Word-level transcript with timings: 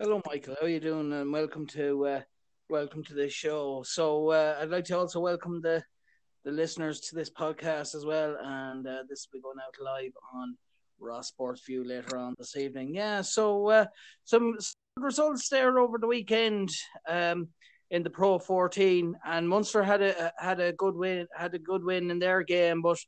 Hello, 0.00 0.22
Michael. 0.28 0.54
How 0.60 0.66
are 0.66 0.70
you 0.70 0.78
doing? 0.78 1.12
And 1.12 1.32
welcome 1.32 1.66
to 1.68 2.06
uh, 2.06 2.20
welcome 2.68 3.02
to 3.02 3.14
this 3.14 3.32
show. 3.32 3.82
So 3.84 4.30
uh, 4.30 4.56
I'd 4.60 4.70
like 4.70 4.84
to 4.84 4.96
also 4.96 5.18
welcome 5.18 5.60
the 5.60 5.82
the 6.44 6.52
listeners 6.52 7.00
to 7.00 7.16
this 7.16 7.30
podcast 7.30 7.96
as 7.96 8.06
well. 8.06 8.36
And 8.40 8.86
uh, 8.86 9.02
this 9.08 9.26
will 9.26 9.40
be 9.40 9.42
going 9.42 9.56
out 9.58 9.74
live 9.84 10.12
on 10.32 10.56
Raw 11.00 11.20
Sports 11.20 11.66
View 11.66 11.82
later 11.82 12.16
on 12.16 12.36
this 12.38 12.56
evening. 12.56 12.94
Yeah. 12.94 13.22
So 13.22 13.70
uh, 13.70 13.86
some, 14.22 14.54
some 14.60 15.02
results 15.02 15.48
there 15.48 15.80
over 15.80 15.98
the 15.98 16.06
weekend. 16.06 16.70
Um, 17.08 17.48
in 17.90 18.02
the 18.02 18.10
Pro 18.10 18.38
14, 18.38 19.16
and 19.24 19.48
Munster 19.48 19.82
had 19.82 20.02
a 20.02 20.32
had 20.38 20.60
a 20.60 20.74
good 20.74 20.94
win 20.94 21.26
had 21.34 21.54
a 21.54 21.58
good 21.58 21.82
win 21.82 22.10
in 22.10 22.20
their 22.20 22.44
game, 22.44 22.82
but 22.82 22.98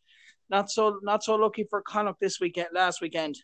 not 0.49 0.71
so 0.71 0.99
not 1.03 1.23
so 1.23 1.37
lucky 1.37 1.67
for 1.71 1.83
Connacht 1.83 2.19
this 2.19 2.41
weekend 2.41 2.71
last 2.75 3.01
weekend. 3.01 3.37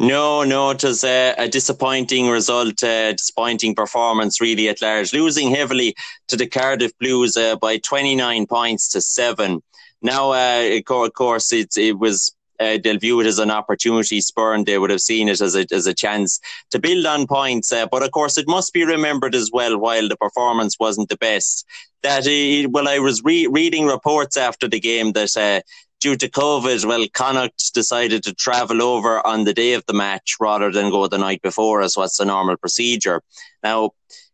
No, 0.00 0.44
no, 0.44 0.70
it 0.70 0.84
was 0.84 1.02
a, 1.02 1.34
a 1.36 1.48
disappointing 1.48 2.28
result, 2.28 2.84
a 2.84 3.14
disappointing 3.14 3.74
performance 3.74 4.40
really 4.40 4.68
at 4.68 4.80
large, 4.80 5.12
losing 5.12 5.50
heavily 5.50 5.96
to 6.28 6.36
the 6.36 6.46
Cardiff 6.46 6.96
Blues 6.98 7.36
uh, 7.36 7.56
by 7.56 7.78
29 7.78 8.46
points 8.46 8.88
to 8.90 9.00
seven. 9.00 9.60
Now, 10.00 10.30
uh, 10.32 10.78
of 10.88 11.12
course, 11.14 11.52
it, 11.52 11.76
it 11.76 11.98
was 11.98 12.32
uh, 12.60 12.78
they'll 12.82 12.98
view 12.98 13.20
it 13.20 13.26
as 13.26 13.38
an 13.38 13.50
opportunity 13.50 14.20
spur 14.20 14.62
they 14.64 14.78
would 14.78 14.90
have 14.90 15.00
seen 15.00 15.28
it 15.28 15.40
as 15.40 15.54
a, 15.54 15.64
as 15.72 15.86
a 15.86 15.94
chance 15.94 16.40
to 16.70 16.78
build 16.78 17.06
on 17.06 17.26
points. 17.26 17.72
Uh, 17.72 17.86
but 17.90 18.02
of 18.02 18.10
course, 18.10 18.38
it 18.38 18.48
must 18.48 18.72
be 18.72 18.84
remembered 18.84 19.34
as 19.34 19.50
well, 19.52 19.78
while 19.78 20.08
the 20.08 20.16
performance 20.16 20.76
wasn't 20.78 21.08
the 21.08 21.16
best, 21.16 21.64
that 22.02 22.26
uh, 22.26 22.68
well, 22.70 22.88
I 22.88 22.98
was 22.98 23.22
re- 23.24 23.48
reading 23.48 23.86
reports 23.86 24.36
after 24.36 24.68
the 24.68 24.80
game 24.80 25.12
that 25.12 25.36
uh, 25.36 25.60
due 26.00 26.16
to 26.16 26.28
COVID, 26.28 26.84
well, 26.84 27.06
Connacht 27.12 27.74
decided 27.74 28.22
to 28.24 28.34
travel 28.34 28.82
over 28.82 29.26
on 29.26 29.44
the 29.44 29.54
day 29.54 29.74
of 29.74 29.84
the 29.86 29.94
match 29.94 30.36
rather 30.40 30.70
than 30.70 30.90
go 30.90 31.06
the 31.06 31.18
night 31.18 31.42
before, 31.42 31.82
as 31.82 31.96
what's 31.96 32.18
the 32.18 32.24
normal 32.24 32.56
procedure. 32.56 33.22
Now, 33.62 33.90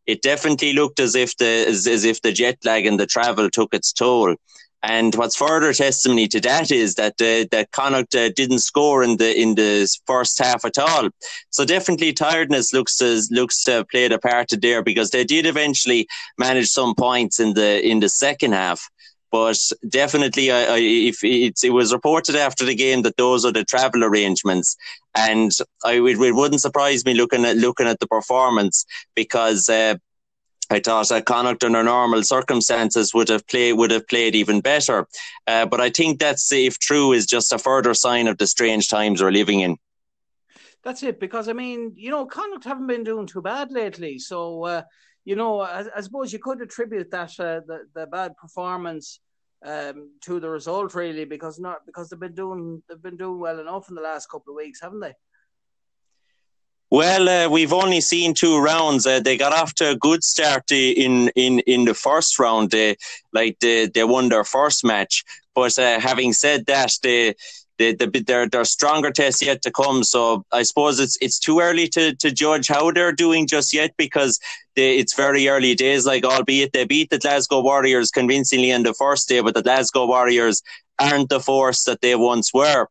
it 0.06 0.22
definitely 0.22 0.74
looked 0.74 1.00
as 1.00 1.14
if 1.14 1.36
the 1.36 1.66
as, 1.66 1.86
as 1.86 2.04
if 2.04 2.20
the 2.20 2.32
jet 2.32 2.58
lag 2.64 2.86
and 2.86 3.00
the 3.00 3.06
travel 3.06 3.48
took 3.50 3.74
its 3.74 3.92
toll. 3.92 4.36
And 4.82 5.14
what's 5.14 5.34
further 5.34 5.72
testimony 5.72 6.28
to 6.28 6.40
that 6.42 6.70
is 6.70 6.96
that 6.96 7.14
uh, 7.14 7.48
that 7.50 7.70
Connacht 7.72 8.14
uh, 8.14 8.28
didn't 8.28 8.58
score 8.58 9.02
in 9.02 9.16
the 9.16 9.34
in 9.34 9.54
the 9.54 9.88
first 10.06 10.38
half 10.38 10.66
at 10.66 10.76
all. 10.76 11.08
So 11.48 11.64
definitely 11.64 12.12
tiredness 12.12 12.74
looks 12.74 12.96
to 12.96 13.22
looks 13.30 13.64
to 13.64 13.72
have 13.72 13.88
played 13.88 14.12
a 14.12 14.18
part 14.18 14.50
there 14.60 14.82
because 14.82 15.10
they 15.10 15.24
did 15.24 15.46
eventually 15.46 16.06
manage 16.36 16.68
some 16.68 16.94
points 16.94 17.40
in 17.40 17.54
the 17.54 17.82
in 17.82 18.00
the 18.00 18.10
second 18.10 18.52
half. 18.52 18.86
But 19.34 19.58
definitely, 19.88 20.52
I, 20.52 20.76
I, 20.76 20.78
if 20.78 21.24
it 21.24 21.72
was 21.72 21.92
reported 21.92 22.36
after 22.36 22.64
the 22.64 22.76
game 22.76 23.02
that 23.02 23.16
those 23.16 23.44
are 23.44 23.50
the 23.50 23.64
travel 23.64 24.04
arrangements, 24.04 24.76
and 25.12 25.50
I, 25.84 25.94
it, 25.94 26.20
it 26.20 26.36
wouldn't 26.36 26.60
surprise 26.60 27.04
me 27.04 27.14
looking 27.14 27.44
at 27.44 27.56
looking 27.56 27.88
at 27.88 27.98
the 27.98 28.06
performance 28.06 28.86
because 29.16 29.68
uh, 29.68 29.96
I 30.70 30.78
thought 30.78 31.08
that 31.08 31.24
Connacht 31.26 31.64
under 31.64 31.82
normal 31.82 32.22
circumstances 32.22 33.12
would 33.12 33.28
have 33.28 33.44
played 33.48 33.72
would 33.72 33.90
have 33.90 34.06
played 34.06 34.36
even 34.36 34.60
better. 34.60 35.08
Uh, 35.48 35.66
but 35.66 35.80
I 35.80 35.90
think 35.90 36.20
that's 36.20 36.52
if 36.52 36.78
true 36.78 37.12
is 37.12 37.26
just 37.26 37.52
a 37.52 37.58
further 37.58 37.92
sign 37.92 38.28
of 38.28 38.38
the 38.38 38.46
strange 38.46 38.86
times 38.86 39.20
we're 39.20 39.32
living 39.32 39.62
in. 39.62 39.78
That's 40.84 41.02
it, 41.02 41.18
because 41.18 41.48
I 41.48 41.54
mean, 41.54 41.94
you 41.96 42.12
know, 42.12 42.24
Connacht 42.24 42.66
haven't 42.66 42.86
been 42.86 43.02
doing 43.02 43.26
too 43.26 43.42
bad 43.42 43.72
lately. 43.72 44.20
So, 44.20 44.64
uh, 44.64 44.82
you 45.24 45.36
know, 45.36 45.60
I, 45.60 45.84
I, 45.96 46.00
suppose 46.00 46.32
you 46.32 46.38
could 46.38 46.60
attribute 46.60 47.10
that 47.10 47.30
uh, 47.40 47.60
the 47.66 47.86
the 47.94 48.06
bad 48.06 48.36
performance 48.36 49.20
um, 49.64 50.10
to 50.22 50.38
the 50.38 50.50
result 50.50 50.94
really 50.94 51.24
because 51.24 51.58
not 51.58 51.86
because 51.86 52.10
they've 52.10 52.20
been 52.20 52.34
doing 52.34 52.82
they've 52.88 53.02
been 53.02 53.16
doing 53.16 53.40
well 53.40 53.58
enough 53.58 53.88
in 53.88 53.94
the 53.94 54.02
last 54.02 54.30
couple 54.30 54.52
of 54.52 54.56
weeks, 54.56 54.80
haven't 54.80 55.00
they? 55.00 55.14
Well, 56.90 57.28
uh, 57.28 57.48
we've 57.48 57.72
only 57.72 58.00
seen 58.00 58.34
two 58.34 58.60
rounds. 58.60 59.06
Uh, 59.06 59.18
they 59.18 59.36
got 59.36 59.52
off 59.52 59.74
to 59.76 59.90
a 59.90 59.96
good 59.96 60.22
start 60.22 60.70
in 60.70 61.28
in 61.34 61.60
in 61.60 61.84
the 61.86 61.94
first 61.94 62.38
round. 62.38 62.70
They 62.70 62.96
like 63.32 63.58
they 63.60 63.86
they 63.86 64.04
won 64.04 64.28
their 64.28 64.44
first 64.44 64.84
match. 64.84 65.24
But 65.54 65.78
uh, 65.78 66.00
having 66.00 66.32
said 66.32 66.66
that, 66.66 66.90
they 67.02 67.34
the, 67.78 67.94
the, 67.94 68.24
there, 68.26 68.48
there 68.48 68.60
are 68.60 68.64
stronger 68.64 69.10
tests 69.10 69.42
yet 69.42 69.62
to 69.62 69.70
come. 69.70 70.04
So 70.04 70.44
I 70.52 70.62
suppose 70.62 71.00
it's 71.00 71.18
it's 71.20 71.38
too 71.38 71.60
early 71.60 71.88
to, 71.88 72.14
to 72.16 72.30
judge 72.30 72.68
how 72.68 72.90
they're 72.90 73.12
doing 73.12 73.46
just 73.46 73.74
yet 73.74 73.94
because 73.96 74.38
they, 74.76 74.98
it's 74.98 75.14
very 75.14 75.48
early 75.48 75.74
days. 75.74 76.06
Like 76.06 76.24
albeit 76.24 76.72
they 76.72 76.84
beat 76.84 77.10
the 77.10 77.18
Glasgow 77.18 77.60
Warriors 77.60 78.10
convincingly 78.10 78.72
on 78.72 78.82
the 78.82 78.94
first 78.94 79.28
day, 79.28 79.40
but 79.40 79.54
the 79.54 79.62
Glasgow 79.62 80.06
Warriors 80.06 80.62
aren't 80.98 81.28
the 81.28 81.40
force 81.40 81.84
that 81.84 82.00
they 82.00 82.14
once 82.14 82.54
were 82.54 82.86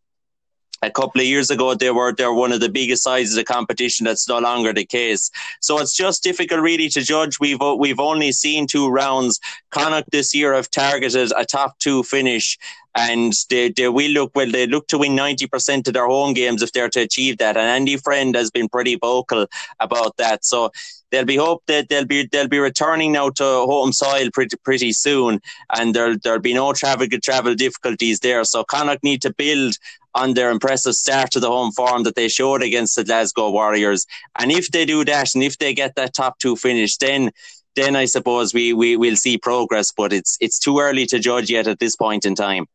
a 0.83 0.91
couple 0.91 1.21
of 1.21 1.27
years 1.27 1.49
ago 1.49 1.73
they 1.73 1.91
were 1.91 2.13
they're 2.13 2.33
one 2.33 2.51
of 2.51 2.59
the 2.59 2.69
biggest 2.69 3.03
sizes 3.03 3.37
of 3.37 3.45
the 3.45 3.53
competition 3.53 4.05
that's 4.05 4.27
no 4.27 4.39
longer 4.39 4.73
the 4.73 4.85
case. 4.85 5.31
So 5.61 5.79
it's 5.79 5.95
just 5.95 6.23
difficult 6.23 6.61
really 6.61 6.89
to 6.89 7.01
judge. 7.01 7.39
We've 7.39 7.61
uh, 7.61 7.75
we've 7.75 7.99
only 7.99 8.31
seen 8.31 8.67
two 8.67 8.89
rounds. 8.89 9.39
Connacht 9.71 10.11
this 10.11 10.35
year 10.35 10.53
have 10.53 10.69
targeted 10.69 11.31
a 11.35 11.45
top 11.45 11.79
two 11.79 12.03
finish 12.03 12.57
and 12.95 13.33
they, 13.49 13.69
they 13.69 13.89
will 13.89 14.11
look 14.11 14.31
well 14.35 14.51
they 14.51 14.67
look 14.67 14.87
to 14.87 14.99
win 14.99 15.13
90% 15.13 15.87
of 15.87 15.93
their 15.93 16.07
home 16.07 16.33
games 16.33 16.61
if 16.61 16.71
they're 16.73 16.89
to 16.89 17.01
achieve 17.01 17.37
that 17.39 17.57
and 17.57 17.67
Andy 17.67 17.97
Friend 17.97 18.35
has 18.35 18.51
been 18.51 18.69
pretty 18.69 18.95
vocal 18.95 19.47
about 19.79 20.17
that. 20.17 20.45
So 20.45 20.71
they'll 21.09 21.25
be 21.25 21.37
hope 21.37 21.63
that 21.67 21.89
they'll 21.89 22.05
be 22.05 22.27
they'll 22.31 22.47
be 22.47 22.59
returning 22.59 23.13
now 23.13 23.29
to 23.29 23.43
home 23.43 23.93
soil 23.93 24.29
pretty 24.33 24.57
pretty 24.57 24.91
soon 24.91 25.39
and 25.75 25.93
there'll 25.93 26.17
there'll 26.23 26.39
be 26.39 26.53
no 26.53 26.73
travel 26.73 27.07
travel 27.23 27.55
difficulties 27.55 28.19
there. 28.19 28.43
So 28.43 28.63
Connacht 28.63 29.03
need 29.03 29.21
to 29.23 29.33
build 29.33 29.77
on 30.15 30.33
their 30.33 30.51
impressive 30.51 30.95
start 30.95 31.31
to 31.31 31.39
the 31.39 31.49
home 31.49 31.71
form 31.71 32.03
that 32.03 32.15
they 32.15 32.27
showed 32.27 32.61
against 32.61 32.95
the 32.95 33.03
Glasgow 33.03 33.49
Warriors. 33.49 34.05
And 34.37 34.51
if 34.51 34.69
they 34.69 34.85
do 34.85 35.03
that, 35.05 35.33
and 35.33 35.43
if 35.43 35.57
they 35.57 35.73
get 35.73 35.95
that 35.95 36.13
top 36.13 36.39
two 36.39 36.55
finish, 36.55 36.97
then 36.97 37.31
then 37.75 37.95
I 37.95 38.05
suppose 38.05 38.53
we, 38.53 38.71
we 38.73 38.97
will 38.97 39.15
see 39.15 39.37
progress. 39.37 39.91
But 39.91 40.13
it's 40.13 40.37
it's 40.39 40.59
too 40.59 40.79
early 40.79 41.05
to 41.07 41.19
judge 41.19 41.49
yet 41.49 41.67
at 41.67 41.79
this 41.79 41.95
point 41.95 42.25
in 42.25 42.35
time. 42.35 42.67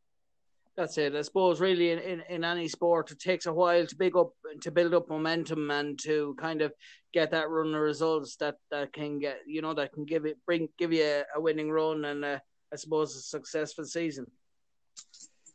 That's 0.77 0.97
it. 0.97 1.17
I 1.17 1.23
suppose 1.23 1.61
really 1.61 1.91
in, 1.91 1.99
in, 1.99 2.23
in 2.29 2.45
any 2.45 2.69
sport 2.69 3.11
it 3.11 3.19
takes 3.19 3.47
a 3.47 3.53
while 3.53 3.85
to 3.85 3.97
big 3.97 4.17
up 4.17 4.31
to 4.61 4.71
build 4.71 4.95
up 4.95 5.09
momentum 5.09 5.71
and 5.73 5.99
to 6.05 6.37
kind 6.39 6.63
of 6.63 6.73
get 7.13 7.33
that 7.33 7.51
run 7.51 7.75
of 7.75 7.81
results 7.81 8.37
that, 8.37 8.59
that 8.71 8.93
can 8.93 9.19
get 9.19 9.41
you 9.45 9.61
know 9.61 9.75
that 9.75 9.93
can 9.93 10.05
give 10.05 10.25
it 10.25 10.37
bring 10.47 10.69
give 10.79 10.93
you 10.93 11.03
a, 11.03 11.25
a 11.35 11.41
winning 11.41 11.69
run 11.69 12.05
and 12.05 12.25
a, 12.25 12.41
I 12.73 12.77
suppose 12.77 13.17
a 13.17 13.21
successful 13.21 13.87
season. 13.87 14.27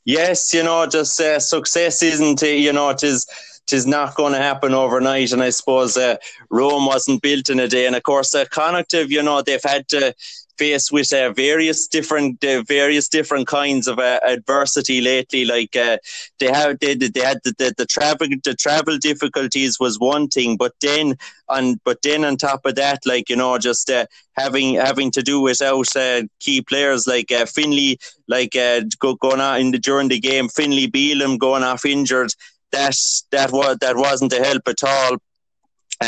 Yes, 0.05 0.53
you 0.53 0.63
know, 0.63 0.85
just 0.85 1.19
uh, 1.19 1.39
success 1.39 2.03
isn't, 2.03 2.41
you 2.41 2.73
know, 2.73 2.89
it 2.89 3.03
is, 3.03 3.25
it 3.65 3.73
is 3.73 3.85
not 3.87 4.15
going 4.15 4.33
to 4.33 4.39
happen 4.39 4.73
overnight. 4.73 5.31
And 5.31 5.41
I 5.41 5.49
suppose 5.49 5.95
uh, 5.95 6.17
Rome 6.49 6.85
wasn't 6.85 7.21
built 7.21 7.49
in 7.49 7.59
a 7.59 7.67
day. 7.67 7.85
And 7.87 7.95
of 7.95 8.03
course, 8.03 8.35
uh, 8.35 8.45
Connacht, 8.51 8.93
you 8.93 9.23
know, 9.23 9.41
they've 9.41 9.63
had 9.63 9.87
to 9.89 10.13
faced 10.63 10.93
with 10.93 11.11
uh, 11.11 11.29
various 11.33 11.87
different 11.87 12.41
uh, 12.45 12.61
various 12.79 13.07
different 13.09 13.45
kinds 13.47 13.85
of 13.91 13.99
uh, 13.99 14.19
adversity 14.35 15.01
lately. 15.01 15.43
Like 15.43 15.75
uh, 15.75 15.97
they 16.39 16.49
have 16.59 16.79
they, 16.79 16.95
they 16.95 17.25
had 17.29 17.39
the, 17.43 17.53
the, 17.57 17.73
the, 17.79 17.85
travel 17.85 18.27
the 18.49 18.55
travel 18.65 18.97
difficulties 18.97 19.77
was 19.77 19.99
one 19.99 20.27
thing, 20.29 20.55
but 20.63 20.73
then 20.79 21.15
on 21.49 21.63
but 21.83 22.01
then 22.01 22.23
on 22.23 22.37
top 22.37 22.65
of 22.65 22.75
that, 22.75 22.99
like 23.05 23.29
you 23.29 23.35
know, 23.35 23.57
just 23.57 23.89
uh, 23.89 24.05
having 24.37 24.75
having 24.75 25.11
to 25.11 25.21
do 25.21 25.41
without 25.41 25.95
uh, 25.97 26.21
key 26.39 26.61
players 26.61 27.07
like 27.07 27.29
Finlay, 27.55 27.97
like 28.35 28.53
go, 28.99 29.15
going 29.15 29.41
on 29.41 29.59
in 29.59 29.71
the 29.71 29.79
during 29.79 30.07
the 30.07 30.19
game, 30.19 30.47
Finlay 30.47 30.87
Bealham 30.87 31.37
going 31.37 31.63
off 31.63 31.85
injured. 31.85 32.31
That 32.71 32.95
that 33.31 33.51
was 33.51 33.77
that 33.81 33.97
wasn't 33.97 34.33
a 34.33 34.41
help 34.43 34.65
at 34.67 34.83
all. 34.83 35.17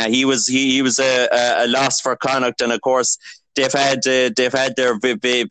He 0.08 0.26
was 0.26 0.48
he, 0.48 0.74
he 0.76 0.82
was 0.82 1.00
a, 1.00 1.28
a, 1.64 1.68
loss 1.68 2.02
for 2.02 2.18
Connacht, 2.18 2.60
and 2.62 2.74
of 2.74 2.82
course 2.82 3.18
they've 3.56 3.72
had 3.72 4.00
uh, 4.08 4.30
they've 4.36 4.54
had 4.54 4.76
their 4.76 4.98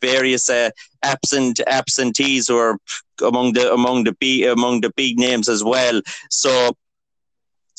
various 0.01 0.49
uh, 0.49 0.69
absent 1.03 1.59
absentees 1.67 2.49
or 2.49 2.77
among 3.21 3.53
the 3.53 3.71
among 3.73 4.03
the 4.03 4.13
big 4.19 4.43
among 4.45 4.81
the 4.81 4.91
big 4.95 5.17
names 5.17 5.49
as 5.49 5.63
well. 5.63 6.01
So 6.29 6.71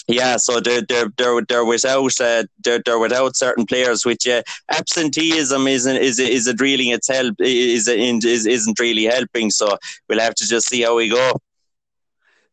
yeah, 0.09 0.37
so 0.37 0.61
they're 0.61 0.83
they're 0.83 1.11
they're, 1.17 1.43
they're 1.49 1.65
without 1.65 2.21
uh, 2.21 2.45
they're, 2.63 2.81
they're 2.85 2.99
without 2.99 3.37
certain 3.37 3.67
players, 3.67 4.05
which 4.05 4.27
uh, 4.29 4.43
absenteeism 4.71 5.67
isn't 5.67 5.97
is 5.97 6.19
is 6.19 6.47
it 6.47 6.61
really 6.61 6.91
its 6.91 7.09
help 7.09 7.35
is 7.41 7.89
is 7.89 8.47
isn't 8.47 8.79
really 8.79 9.05
helping. 9.05 9.51
So 9.51 9.77
we'll 10.09 10.21
have 10.21 10.35
to 10.37 10.47
just 10.47 10.69
see 10.69 10.83
how 10.83 10.97
we 10.97 11.09
go. 11.09 11.41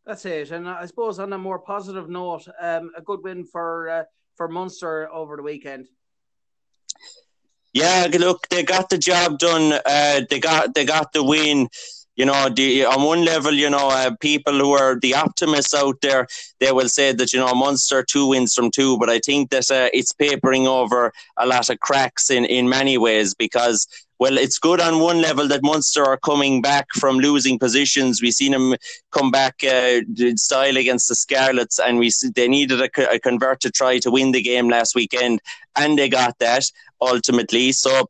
That's 0.06 0.26
it, 0.26 0.52
and 0.52 0.68
I 0.68 0.86
suppose 0.86 1.20
on 1.20 1.32
a 1.32 1.38
more 1.38 1.60
positive 1.60 2.10
note, 2.10 2.48
um, 2.60 2.92
a 2.98 3.02
good 3.02 3.24
win 3.24 3.46
for 3.46 3.90
uh, 3.90 4.04
for 4.36 4.48
Munster 4.48 5.10
over 5.14 5.38
the 5.38 5.44
weekend. 5.44 5.88
Yeah, 7.74 8.08
look, 8.20 8.48
they 8.50 8.64
got 8.64 8.90
the 8.90 8.98
job 8.98 9.40
done. 9.40 9.74
Uh, 9.86 10.22
they 10.30 10.40
got 10.40 10.76
they 10.76 10.86
got 10.86 11.14
the 11.14 11.24
win. 11.24 11.70
You 12.16 12.26
know, 12.26 12.50
the, 12.50 12.86
on 12.86 13.04
one 13.04 13.26
level, 13.26 13.54
you 13.54 13.70
know, 13.70 13.90
uh, 13.90 14.12
people 14.20 14.54
who 14.54 14.72
are 14.74 15.00
the 15.00 15.16
optimists 15.16 15.74
out 15.74 16.00
there, 16.02 16.28
they 16.60 16.72
will 16.72 16.90
say 16.90 17.12
that, 17.12 17.34
you 17.34 17.40
know, 17.40 17.54
Munster 17.54 18.04
two 18.04 18.28
wins 18.28 18.54
from 18.54 18.70
two, 18.72 18.98
but 19.00 19.10
I 19.10 19.20
think 19.20 19.50
that 19.50 19.72
uh, 19.72 19.90
it's 19.94 20.14
papering 20.14 20.68
over 20.68 21.12
a 21.38 21.46
lot 21.46 21.70
of 21.70 21.80
cracks 21.80 22.30
in, 22.30 22.46
in 22.46 22.70
many 22.70 22.98
ways 22.98 23.34
because 23.34 23.88
well, 24.20 24.38
it's 24.38 24.58
good 24.60 24.80
on 24.80 25.00
one 25.00 25.22
level 25.22 25.50
that 25.50 25.64
Munster 25.64 26.06
are 26.06 26.18
coming 26.18 26.62
back 26.62 26.88
from 26.94 27.18
losing 27.18 27.60
positions. 27.60 28.22
We've 28.22 28.34
seen 28.34 28.54
them 28.54 28.76
come 29.12 29.32
back 29.32 29.56
uh, 29.64 30.00
style 30.38 30.78
against 30.78 31.10
the 31.10 31.16
Scarlets, 31.16 31.78
and 31.78 32.00
we 32.00 32.10
they 32.34 32.48
needed 32.48 32.80
a, 32.80 33.12
a 33.12 33.20
convert 33.20 33.60
to 33.62 33.72
try 33.72 34.00
to 34.00 34.12
win 34.12 34.32
the 34.32 34.42
game 34.42 34.70
last 34.70 34.96
weekend, 34.96 35.42
and 35.76 35.98
they 35.98 36.08
got 36.08 36.40
that 36.40 36.64
ultimately. 37.02 37.74
So 37.74 38.08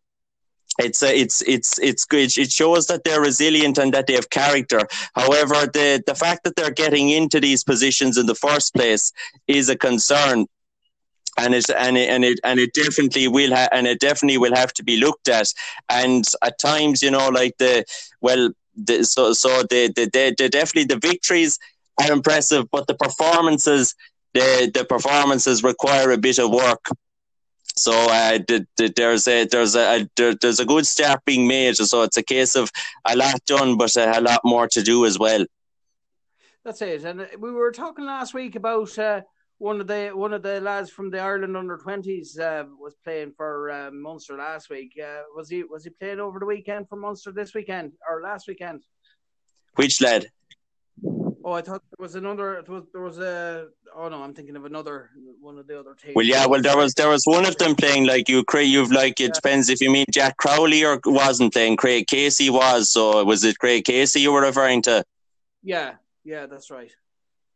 it's 0.80 1.04
uh, 1.04 1.12
it's 1.14 1.42
it's 1.44 1.78
it's 1.80 2.06
good. 2.06 2.36
It 2.38 2.52
shows 2.52 2.88
that 2.88 3.04
they're 3.04 3.22
resilient 3.22 3.78
and 3.78 3.94
that 3.94 4.08
they 4.08 4.14
have 4.14 4.30
character. 4.30 4.82
However, 5.14 5.68
the 5.68 6.04
the 6.06 6.16
fact 6.16 6.44
that 6.44 6.56
they're 6.56 6.72
getting 6.72 7.10
into 7.10 7.40
these 7.40 7.64
positions 7.64 8.18
in 8.18 8.26
the 8.26 8.36
first 8.36 8.74
place 8.74 9.12
is 9.48 9.70
a 9.70 9.76
concern 9.76 10.48
and 11.38 11.54
it 11.56 11.70
and 11.70 11.98
it 11.98 12.10
and 12.10 12.26
it 12.26 12.40
and 12.44 12.60
it 12.60 12.74
definitely 12.74 13.28
will 13.28 13.54
ha- 13.54 13.70
and 13.72 13.88
it 13.88 14.00
definitely 14.00 14.38
will 14.38 14.56
have 14.56 14.74
to 14.74 14.84
be 14.84 14.98
looked 14.98 15.28
at 15.28 15.48
and 15.90 16.26
at 16.44 16.60
times 16.60 17.02
you 17.02 17.12
know 17.12 17.30
like 17.30 17.58
the 17.58 17.84
well 18.22 18.50
the, 18.76 19.04
so 19.04 19.34
so 19.34 19.64
the, 19.70 19.92
the 19.96 20.10
the 20.14 20.36
the 20.38 20.50
definitely 20.50 20.86
the 20.86 21.00
victories 21.00 21.60
are 22.02 22.12
impressive 22.12 22.66
but 22.72 22.88
the 22.88 22.96
performances 22.96 23.96
the 24.34 24.72
the 24.74 24.86
performances 24.86 25.64
require 25.64 26.12
a 26.12 26.18
bit 26.18 26.40
of 26.40 26.52
work 26.52 26.86
so 27.76 27.92
uh, 27.92 28.38
the, 28.48 28.68
the, 28.78 28.94
there's 28.96 29.28
a 29.28 29.46
there's 29.46 29.76
a, 29.76 30.08
there, 30.16 30.36
there's 30.36 30.60
a 30.60 30.66
good 30.66 30.86
start 30.86 31.26
being 31.26 31.48
made. 31.48 31.76
So 31.76 32.04
it's 32.04 32.18
a 32.18 32.24
case 32.24 32.56
of 32.56 32.72
a 33.06 33.16
lot 33.16 33.44
done, 33.46 33.78
but 33.78 33.96
a, 33.96 34.20
a 34.20 34.22
lot 34.22 34.42
more 34.44 34.68
to 34.70 34.82
do 34.82 35.06
as 35.06 35.18
well. 35.18 35.46
That's 36.64 36.82
it. 36.82 37.04
And 37.04 37.28
we 37.40 37.52
were 37.52 37.72
talking 37.72 38.06
last 38.06 38.34
week 38.34 38.56
about 38.56 38.98
uh, 38.98 39.22
one 39.58 39.82
of 39.82 39.88
the 39.88 40.12
one 40.14 40.34
of 40.34 40.44
the 40.44 40.62
lads 40.62 40.90
from 40.90 41.10
the 41.10 41.20
Ireland 41.20 41.58
under 41.58 41.78
twenties 41.78 42.38
uh, 42.40 42.64
was 42.80 42.96
playing 43.04 43.34
for 43.36 43.70
uh, 43.70 43.92
Munster 43.92 44.38
last 44.38 44.70
week. 44.70 44.94
Uh, 45.02 45.24
was 45.36 45.50
he 45.50 45.64
was 45.64 45.84
he 45.84 45.90
playing 45.90 46.20
over 46.20 46.40
the 46.40 46.46
weekend 46.46 46.88
for 46.88 46.96
Munster 46.96 47.32
this 47.32 47.54
weekend 47.54 47.94
or 48.10 48.22
last 48.22 48.48
weekend? 48.48 48.84
Which 49.76 50.02
lad? 50.02 50.28
Oh, 51.46 51.52
I 51.52 51.62
thought 51.62 51.82
there 51.98 52.04
was 52.04 52.16
another. 52.16 52.64
There 52.66 52.76
was, 52.76 52.84
there 52.94 53.02
was 53.02 53.18
a. 53.18 53.68
Oh 53.96 54.08
no, 54.08 54.24
I'm 54.24 54.34
thinking 54.34 54.56
of 54.56 54.66
another 54.66 55.10
one 55.42 55.58
of 55.58 55.68
the 55.68 55.80
other 55.80 55.94
teams. 55.94 56.16
Well, 56.16 56.26
yeah, 56.26 56.46
well 56.46 56.62
there 56.62 56.78
was 56.78 56.94
there 56.94 57.10
was 57.10 57.24
one 57.26 57.46
of 57.46 57.58
them 57.58 57.76
playing 57.76 58.06
like 58.06 58.30
you. 58.30 58.44
You've 58.54 58.92
like 58.92 59.20
it 59.20 59.24
yeah. 59.24 59.30
depends 59.34 59.70
if 59.70 59.82
you 59.82 59.92
mean 59.92 60.06
Jack 60.12 60.38
Crowley 60.38 60.86
or 60.86 61.00
wasn't 61.06 61.54
playing. 61.54 61.78
Craig 61.78 62.08
Casey 62.08 62.50
was. 62.50 62.90
So 62.92 63.24
was 63.24 63.44
it 63.44 63.60
Craig 63.60 63.84
Casey 63.84 64.22
you 64.22 64.32
were 64.32 64.42
referring 64.42 64.82
to? 64.84 65.04
Yeah, 65.64 65.96
yeah, 66.24 66.46
that's 66.46 66.72
right. 66.72 66.92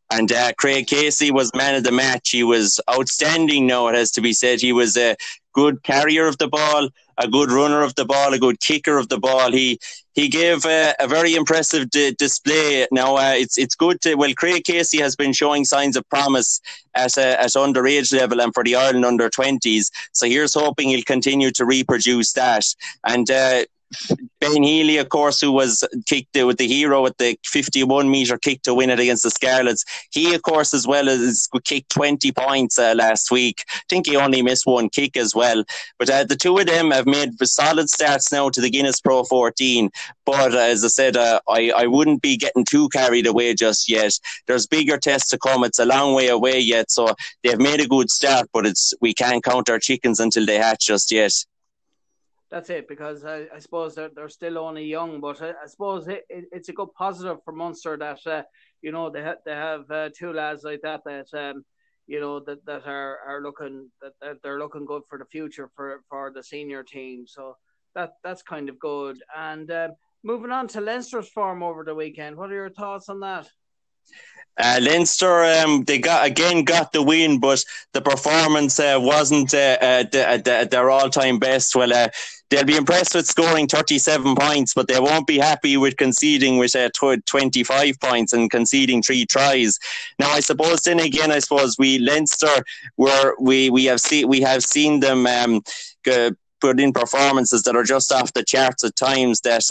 And 0.10 0.32
uh, 0.32 0.54
Craig 0.58 0.88
Casey 0.88 1.32
was 1.32 1.52
man 1.54 1.76
of 1.76 1.84
the 1.84 1.92
match. 1.92 2.30
He 2.30 2.44
was 2.44 2.80
outstanding. 2.90 3.68
Now 3.68 3.88
it 3.88 3.96
has 3.96 4.12
to 4.12 4.22
be 4.22 4.34
said, 4.34 4.62
he 4.62 4.72
was 4.72 4.96
a 4.96 5.16
good 5.54 5.84
carrier 5.84 6.28
of 6.28 6.38
the 6.38 6.48
ball, 6.48 6.90
a 7.18 7.28
good 7.28 7.52
runner 7.52 7.82
of 7.82 7.96
the 7.96 8.06
ball, 8.06 8.34
a 8.34 8.40
good 8.40 8.60
kicker 8.60 8.98
of 8.98 9.10
the 9.10 9.20
ball. 9.20 9.52
He 9.52 9.80
he 10.14 10.30
gave 10.30 10.66
a, 10.66 10.96
a 11.00 11.08
very 11.08 11.36
impressive 11.36 11.90
d- 11.90 12.16
display. 12.18 12.88
Now 12.92 13.18
uh, 13.18 13.34
it's 13.36 13.58
it's 13.58 13.76
good 13.76 14.00
to 14.02 14.16
well, 14.16 14.34
Craig 14.34 14.64
Casey 14.64 15.00
has 15.00 15.16
been 15.16 15.34
showing 15.34 15.66
signs 15.66 15.98
of 15.98 16.08
promise 16.10 16.62
at 16.96 17.18
a, 17.18 17.42
at 17.42 17.52
underage 17.52 18.14
level 18.14 18.40
and 18.40 18.54
for 18.54 18.64
the 18.64 18.76
Ireland 18.76 19.06
under 19.06 19.30
twenties. 19.30 19.92
So 20.14 20.26
here's 20.26 20.54
hoping 20.54 20.90
he'll 20.90 21.04
continue 21.04 21.52
to 21.52 21.66
reproduce 21.66 22.34
that. 22.34 22.64
And 23.04 23.30
uh, 23.30 23.66
Ben 24.40 24.64
Healy, 24.64 24.98
of 24.98 25.10
course, 25.10 25.42
who 25.42 25.52
was 25.52 25.88
kicked 26.06 26.36
with 26.36 26.58
the 26.58 26.68
hero 26.68 27.02
with 27.02 27.18
the 27.18 27.38
51 27.46 28.10
metre 28.10 28.38
kick 28.38 28.62
to 28.64 28.74
win 28.74 28.90
it 28.90 29.00
against 29.00 29.24
the 29.24 29.32
Scarlets. 29.32 29.84
He, 30.12 30.34
of 30.36 30.42
course, 30.42 30.74
as 30.74 30.86
well 30.86 31.10
as 31.10 31.48
kicked 31.64 31.90
20 31.92 32.32
points 32.34 32.78
uh, 32.78 32.94
last 32.96 33.32
week. 33.32 33.64
I 33.70 33.82
think 33.90 34.06
he 34.06 34.16
only 34.16 34.42
missed 34.42 34.68
one 34.68 34.90
kick 34.90 35.18
as 35.18 35.34
well. 35.34 35.64
But 35.98 36.10
uh, 36.10 36.24
the 36.26 36.36
two 36.36 36.58
of 36.58 36.66
them 36.66 36.92
have 36.92 37.06
made 37.06 37.32
solid 37.44 37.90
starts 37.90 38.32
now 38.32 38.50
to 38.50 38.62
the 38.62 38.70
Guinness 38.70 39.02
Pro 39.02 39.24
14. 39.24 39.90
But 40.26 40.54
uh, 40.54 40.58
as 40.58 40.84
I 40.84 40.90
said, 40.90 41.18
uh, 41.18 41.40
I, 41.48 41.72
I 41.72 41.88
wouldn't 41.88 42.22
be 42.22 42.38
getting 42.38 42.66
too 42.66 42.90
carried 42.90 43.26
away 43.26 43.54
just 43.56 43.90
yet. 43.90 44.14
There's 44.46 44.68
bigger 44.68 44.98
tests 44.98 45.30
to 45.30 45.40
come. 45.40 45.64
It's 45.64 45.80
a 45.80 45.86
long 45.86 46.14
way 46.14 46.28
away 46.28 46.60
yet. 46.60 46.92
So 46.92 47.16
they've 47.44 47.60
made 47.60 47.82
a 47.82 47.88
good 47.88 48.12
start, 48.12 48.50
but 48.54 48.66
it's 48.66 48.94
we 49.02 49.14
can't 49.14 49.44
count 49.44 49.70
our 49.70 49.80
chickens 49.80 50.20
until 50.20 50.46
they 50.46 50.58
hatch 50.58 50.86
just 50.88 51.12
yet 51.12 51.34
that's 52.50 52.70
it 52.70 52.88
because 52.88 53.26
I, 53.26 53.48
I 53.54 53.60
suppose 53.60 53.96
they're, 53.96 54.10
they're 54.16 54.30
still 54.30 54.58
only 54.58 54.86
young, 54.86 55.20
but 55.20 55.42
I, 55.42 55.50
I 55.50 55.68
suppose 55.68 56.08
it, 56.08 56.24
it, 56.30 56.46
it's 56.52 56.70
a 56.70 56.74
good 56.74 56.94
positive 56.98 57.38
for 57.44 57.52
Munster 57.54 57.98
that 57.98 58.20
uh, 58.26 58.44
you 58.82 58.92
know 58.92 59.10
they 59.10 59.24
ha- 59.24 59.42
they 59.46 59.52
have 59.52 59.90
uh, 59.92 60.10
two 60.18 60.32
lads 60.32 60.64
like 60.64 60.82
that 60.84 61.02
that 61.06 61.28
um, 61.34 61.66
you 62.08 62.20
know 62.20 62.40
that, 62.40 62.66
that 62.66 62.88
are, 62.88 63.20
are 63.28 63.42
looking 63.42 63.90
that, 64.02 64.14
that 64.22 64.38
they're 64.44 64.60
looking 64.60 64.86
good 64.86 65.02
for 65.10 65.18
the 65.20 65.26
future 65.26 65.70
for, 65.76 66.02
for 66.10 66.32
the 66.34 66.44
senior 66.44 66.84
team. 66.84 67.26
So 67.28 67.58
that 67.96 68.14
that's 68.24 68.44
kind 68.44 68.70
of 68.70 68.80
good. 68.80 69.22
And 69.36 69.70
um, 69.72 69.92
moving 70.24 70.52
on 70.52 70.68
to 70.70 70.82
Leinster's 70.82 71.30
form 71.30 71.64
over 71.64 71.84
the 71.84 71.96
weekend, 71.96 72.38
what 72.38 72.52
are 72.52 72.56
your 72.56 72.70
thoughts 72.70 73.10
on 73.10 73.20
that? 73.22 73.50
Uh, 74.60 74.80
Leinster, 74.82 75.44
um, 75.44 75.84
they 75.84 76.00
got 76.00 76.26
again 76.26 76.64
got 76.64 76.92
the 76.92 77.04
win, 77.04 77.40
but 77.40 77.64
the 77.94 78.02
performance 78.02 78.80
uh, 78.80 78.98
wasn't 79.00 79.54
uh, 79.54 79.78
uh 79.80 80.04
the, 80.04 80.68
their 80.72 80.90
all-time 80.90 81.38
best. 81.38 81.76
Well, 81.76 81.94
uh, 81.94 82.08
they'll 82.50 82.64
be 82.64 82.78
impressed 82.78 83.16
with 83.16 83.28
scoring 83.28 83.68
37 83.68 84.36
points, 84.36 84.74
but 84.74 84.88
they 84.88 85.00
won't 85.00 85.28
be 85.28 85.38
happy 85.38 85.78
with 85.78 85.98
conceding 85.98 86.58
with 86.58 86.76
uh, 86.76 86.90
25 87.26 88.00
points 88.00 88.34
and 88.34 88.50
conceding 88.50 89.02
three 89.02 89.26
tries. 89.26 89.78
Now, 90.20 90.32
I 90.32 90.40
suppose 90.40 90.82
then 90.82 91.00
again, 91.00 91.32
I 91.32 91.40
suppose 91.40 91.78
we 91.78 92.00
Leinster 92.00 92.64
were 92.98 93.36
we 93.40 93.70
we 93.70 93.86
have 93.86 94.00
seen 94.00 94.28
we 94.28 94.42
have 94.42 94.64
seen 94.64 95.00
them 95.00 95.28
um, 95.28 95.62
put 96.60 96.80
in 96.80 96.94
performances 96.94 97.64
that 97.64 97.76
are 97.76 97.84
just 97.84 98.12
off 98.12 98.34
the 98.34 98.44
charts 98.44 98.84
at 98.84 98.96
times 98.96 99.42
that 99.42 99.64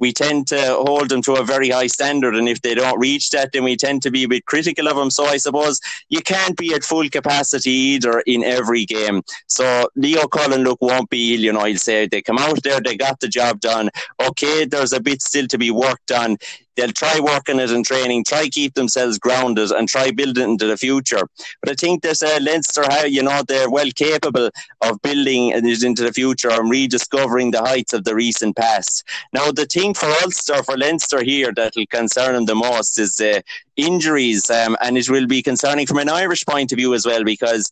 we 0.00 0.12
tend 0.12 0.48
to 0.48 0.74
hold 0.86 1.10
them 1.10 1.22
to 1.22 1.34
a 1.34 1.44
very 1.44 1.68
high 1.68 1.86
standard. 1.86 2.34
And 2.34 2.48
if 2.48 2.60
they 2.62 2.74
don't 2.74 2.98
reach 2.98 3.30
that, 3.30 3.52
then 3.52 3.64
we 3.64 3.76
tend 3.76 4.02
to 4.02 4.10
be 4.10 4.24
a 4.24 4.28
bit 4.28 4.46
critical 4.46 4.88
of 4.88 4.96
them. 4.96 5.10
So 5.10 5.26
I 5.26 5.36
suppose 5.36 5.80
you 6.08 6.20
can't 6.22 6.56
be 6.56 6.74
at 6.74 6.82
full 6.82 7.08
capacity 7.08 7.70
either 7.70 8.20
in 8.26 8.42
every 8.42 8.84
game. 8.86 9.22
So 9.46 9.88
Leo 9.94 10.26
Cullen, 10.26 10.64
look, 10.64 10.80
won't 10.80 11.10
be, 11.10 11.34
ill, 11.34 11.40
you 11.40 11.52
know, 11.52 11.64
he'll 11.64 11.76
say 11.76 12.06
they 12.06 12.22
come 12.22 12.38
out 12.38 12.62
there, 12.62 12.80
they 12.80 12.96
got 12.96 13.20
the 13.20 13.28
job 13.28 13.60
done. 13.60 13.90
Okay, 14.20 14.64
there's 14.64 14.92
a 14.92 15.00
bit 15.00 15.22
still 15.22 15.46
to 15.48 15.58
be 15.58 15.70
worked 15.70 16.10
on 16.10 16.38
they'll 16.80 16.92
try 16.92 17.20
working 17.20 17.60
it 17.60 17.70
in 17.70 17.82
training, 17.82 18.24
try 18.26 18.48
keep 18.48 18.74
themselves 18.74 19.18
grounded, 19.18 19.70
and 19.70 19.88
try 19.88 20.10
building 20.10 20.50
into 20.50 20.66
the 20.66 20.76
future. 20.76 21.22
But 21.60 21.70
I 21.70 21.74
think 21.74 22.02
that 22.02 22.22
uh, 22.22 22.42
Leinster, 22.42 22.84
how 22.88 23.04
you 23.04 23.22
know, 23.22 23.42
they're 23.46 23.70
well 23.70 23.90
capable 23.94 24.50
of 24.80 25.02
building 25.02 25.50
into 25.50 26.02
the 26.02 26.12
future 26.12 26.50
and 26.50 26.70
rediscovering 26.70 27.50
the 27.50 27.60
heights 27.60 27.92
of 27.92 28.04
the 28.04 28.14
recent 28.14 28.56
past. 28.56 29.04
Now, 29.32 29.52
the 29.52 29.66
thing 29.66 29.94
for 29.94 30.06
Ulster, 30.22 30.62
for 30.62 30.76
Leinster 30.76 31.22
here, 31.22 31.52
that 31.56 31.74
will 31.76 31.86
concern 31.86 32.34
them 32.34 32.46
the 32.46 32.54
most 32.54 32.98
is 32.98 33.20
uh, 33.20 33.40
injuries, 33.76 34.48
um, 34.50 34.76
and 34.80 34.96
it 34.96 35.10
will 35.10 35.26
be 35.26 35.42
concerning 35.42 35.86
from 35.86 35.98
an 35.98 36.08
Irish 36.08 36.44
point 36.46 36.72
of 36.72 36.76
view 36.76 36.94
as 36.94 37.06
well 37.06 37.24
because 37.24 37.70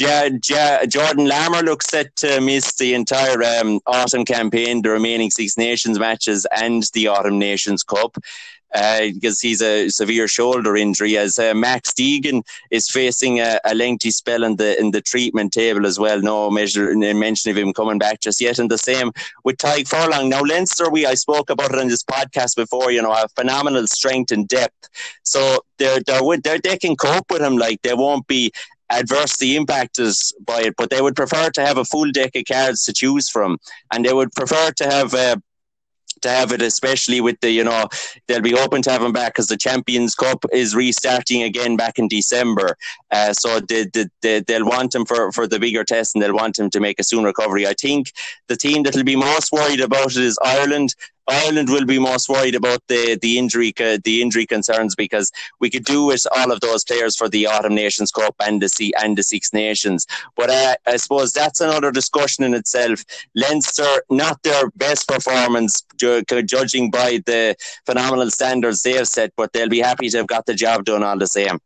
J- 0.00 0.38
J- 0.40 0.86
Jordan 0.88 1.28
Larmour 1.28 1.60
looks 1.60 1.86
set 1.88 2.16
to 2.16 2.40
miss 2.40 2.74
the 2.76 2.94
entire 2.94 3.42
um, 3.42 3.80
autumn 3.86 4.24
campaign, 4.24 4.80
the 4.80 4.88
remaining 4.88 5.30
Six 5.30 5.58
Nations 5.58 5.98
matches, 5.98 6.46
and 6.56 6.84
the 6.94 7.08
Autumn 7.08 7.38
Nations 7.38 7.82
Cup. 7.82 8.16
Uh, 8.72 9.08
because 9.12 9.40
he's 9.40 9.60
a 9.60 9.90
severe 9.90 10.26
shoulder 10.28 10.74
injury. 10.74 11.18
As 11.18 11.38
uh, 11.38 11.52
Max 11.54 11.92
Deegan 11.92 12.44
is 12.70 12.88
facing 12.88 13.40
a, 13.40 13.58
a, 13.64 13.74
lengthy 13.74 14.12
spell 14.12 14.44
in 14.44 14.56
the 14.56 14.78
in 14.80 14.92
the 14.92 15.00
treatment 15.02 15.52
table 15.52 15.84
as 15.84 15.98
well. 15.98 16.22
No 16.22 16.50
measure 16.50 16.94
mention 16.94 17.50
of 17.50 17.58
him 17.58 17.72
coming 17.72 17.98
back 17.98 18.20
just 18.20 18.40
yet. 18.40 18.60
And 18.60 18.70
the 18.70 18.78
same 18.78 19.10
with 19.42 19.56
Tadhg 19.56 19.88
Furlong. 19.88 20.28
Now 20.28 20.42
Leinster, 20.42 20.88
we 20.88 21.04
I 21.04 21.14
spoke 21.14 21.50
about 21.50 21.74
it 21.74 21.80
on 21.80 21.88
this 21.88 22.04
podcast 22.04 22.54
before. 22.54 22.92
You 22.92 23.02
know, 23.02 23.12
have 23.12 23.32
phenomenal 23.32 23.88
strength 23.88 24.30
and 24.30 24.46
depth, 24.46 24.88
so 25.24 25.58
they're, 25.78 26.00
they're, 26.06 26.22
they're 26.38 26.60
they 26.60 26.78
can 26.78 26.94
cope 26.94 27.28
with 27.28 27.42
him. 27.42 27.58
Like 27.58 27.82
they 27.82 27.94
won't 27.94 28.28
be 28.28 28.52
adversely 28.90 29.56
impacted 29.56 30.12
by 30.46 30.60
it, 30.62 30.74
but 30.76 30.90
they 30.90 31.00
would 31.00 31.16
prefer 31.16 31.50
to 31.50 31.60
have 31.60 31.78
a 31.78 31.84
full 31.84 32.10
deck 32.10 32.34
of 32.34 32.44
cards 32.46 32.84
to 32.84 32.92
choose 32.92 33.28
from, 33.28 33.58
and 33.92 34.04
they 34.04 34.12
would 34.12 34.32
prefer 34.32 34.70
to 34.72 34.84
have. 34.84 35.14
Uh, 35.14 35.36
to 36.22 36.28
have 36.28 36.52
it, 36.52 36.62
especially 36.62 37.20
with 37.20 37.40
the, 37.40 37.50
you 37.50 37.64
know, 37.64 37.86
they'll 38.26 38.40
be 38.40 38.54
open 38.54 38.82
to 38.82 38.90
having 38.90 39.12
back 39.12 39.32
because 39.32 39.46
the 39.46 39.56
Champions 39.56 40.14
Cup 40.14 40.44
is 40.52 40.74
restarting 40.74 41.42
again 41.42 41.76
back 41.76 41.98
in 41.98 42.08
December. 42.08 42.76
Uh, 43.10 43.32
so 43.32 43.60
they, 43.60 43.86
they, 43.92 44.06
they, 44.20 44.40
they'll 44.40 44.66
want 44.66 44.94
him 44.94 45.06
for, 45.06 45.32
for 45.32 45.46
the 45.46 45.58
bigger 45.58 45.84
test 45.84 46.14
and 46.14 46.22
they'll 46.22 46.34
want 46.34 46.58
him 46.58 46.70
to 46.70 46.80
make 46.80 47.00
a 47.00 47.04
soon 47.04 47.24
recovery. 47.24 47.66
I 47.66 47.74
think 47.74 48.12
the 48.48 48.56
team 48.56 48.82
that'll 48.82 49.04
be 49.04 49.16
most 49.16 49.52
worried 49.52 49.80
about 49.80 50.10
it 50.10 50.22
is 50.22 50.38
Ireland. 50.44 50.94
Ireland 51.30 51.70
will 51.70 51.84
be 51.84 51.98
most 51.98 52.28
worried 52.28 52.54
about 52.54 52.82
the 52.88 53.18
the 53.20 53.38
injury 53.38 53.72
the 53.76 54.22
injury 54.22 54.46
concerns 54.46 54.94
because 54.94 55.30
we 55.60 55.70
could 55.70 55.84
do 55.84 56.04
with 56.06 56.26
all 56.36 56.50
of 56.52 56.60
those 56.60 56.84
players 56.84 57.16
for 57.16 57.28
the 57.28 57.46
Autumn 57.46 57.74
Nations 57.74 58.10
Cup 58.10 58.34
and 58.40 58.60
the 58.60 58.94
and 59.02 59.16
the 59.16 59.22
Six 59.22 59.52
Nations. 59.52 60.06
But 60.36 60.50
uh, 60.50 60.74
I 60.86 60.96
suppose 60.96 61.32
that's 61.32 61.60
another 61.60 61.90
discussion 61.90 62.44
in 62.44 62.54
itself. 62.54 63.04
Leinster, 63.34 64.02
not 64.10 64.42
their 64.42 64.70
best 64.76 65.08
performance, 65.08 65.82
ju- 65.96 66.22
judging 66.22 66.90
by 66.90 67.22
the 67.26 67.56
phenomenal 67.86 68.30
standards 68.30 68.82
they 68.82 68.94
have 68.94 69.08
set, 69.08 69.32
but 69.36 69.52
they'll 69.52 69.68
be 69.68 69.80
happy 69.80 70.08
to 70.10 70.18
have 70.18 70.26
got 70.26 70.46
the 70.46 70.54
job 70.54 70.84
done 70.84 71.02
all 71.02 71.18
the 71.18 71.26
same. 71.26 71.58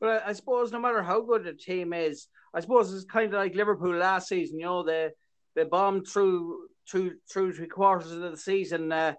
But 0.00 0.24
I 0.26 0.32
suppose 0.32 0.72
no 0.72 0.80
matter 0.80 1.02
how 1.02 1.20
good 1.20 1.46
a 1.46 1.54
team 1.54 1.92
is, 1.92 2.26
I 2.52 2.60
suppose 2.60 2.92
it's 2.92 3.04
kind 3.04 3.32
of 3.32 3.38
like 3.38 3.54
Liverpool 3.54 3.94
last 3.94 4.28
season. 4.28 4.58
You 4.58 4.66
know, 4.66 4.82
they 4.82 5.10
they 5.54 5.64
bombed 5.64 6.08
through 6.08 6.68
through 6.90 7.12
through 7.30 7.52
three 7.52 7.68
quarters 7.68 8.12
of 8.12 8.20
the 8.20 8.36
season, 8.36 8.92
uh, 8.92 9.14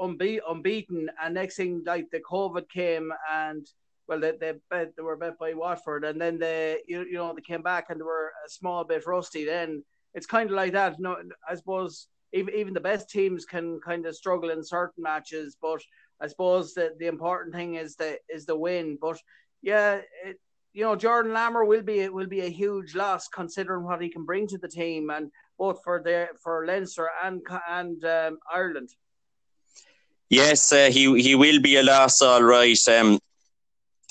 unbe- 0.00 0.40
unbeaten, 0.48 1.10
and 1.22 1.34
next 1.34 1.56
thing 1.56 1.82
like 1.86 2.10
the 2.10 2.20
COVID 2.20 2.68
came 2.68 3.12
and 3.32 3.66
well, 4.08 4.20
they 4.20 4.32
they, 4.32 4.52
bet, 4.70 4.94
they 4.96 5.02
were 5.02 5.16
bet 5.16 5.38
by 5.38 5.54
Watford, 5.54 6.04
and 6.04 6.20
then 6.20 6.38
they 6.38 6.80
you, 6.86 7.04
you 7.04 7.14
know 7.14 7.32
they 7.34 7.40
came 7.40 7.62
back 7.62 7.86
and 7.88 8.00
they 8.00 8.04
were 8.04 8.32
a 8.44 8.48
small 8.48 8.84
bit 8.84 9.06
rusty. 9.06 9.44
Then 9.44 9.82
it's 10.14 10.26
kind 10.26 10.50
of 10.50 10.56
like 10.56 10.72
that. 10.72 10.98
No, 10.98 11.16
I 11.48 11.54
suppose 11.54 12.08
even 12.32 12.54
even 12.54 12.74
the 12.74 12.80
best 12.80 13.08
teams 13.10 13.44
can 13.44 13.80
kind 13.80 14.06
of 14.06 14.16
struggle 14.16 14.50
in 14.50 14.64
certain 14.64 15.02
matches, 15.02 15.56
but 15.60 15.80
I 16.20 16.26
suppose 16.26 16.74
that 16.74 16.98
the 16.98 17.06
important 17.06 17.54
thing 17.54 17.76
is 17.76 17.96
the 17.96 18.18
is 18.28 18.46
the 18.46 18.56
win. 18.56 18.98
But 19.00 19.18
yeah, 19.62 20.00
it, 20.24 20.38
you 20.72 20.82
know 20.82 20.96
Jordan 20.96 21.32
Larmour 21.32 21.64
will 21.64 21.82
be 21.82 22.08
will 22.08 22.26
be 22.26 22.40
a 22.40 22.50
huge 22.50 22.94
loss 22.94 23.28
considering 23.28 23.84
what 23.84 24.02
he 24.02 24.08
can 24.08 24.24
bring 24.24 24.46
to 24.48 24.58
the 24.58 24.68
team, 24.68 25.10
and 25.10 25.30
both 25.62 25.80
for 25.84 26.02
the 26.02 26.26
for 26.42 26.66
Leinster 26.66 27.08
and 27.24 27.40
and 27.68 28.04
um, 28.04 28.38
Ireland. 28.52 28.90
Yes, 30.28 30.72
uh, 30.72 30.90
he 30.90 31.04
he 31.22 31.34
will 31.36 31.60
be 31.60 31.76
a 31.76 31.84
loss, 31.84 32.20
all 32.20 32.42
right. 32.42 32.88
Um, 32.88 33.20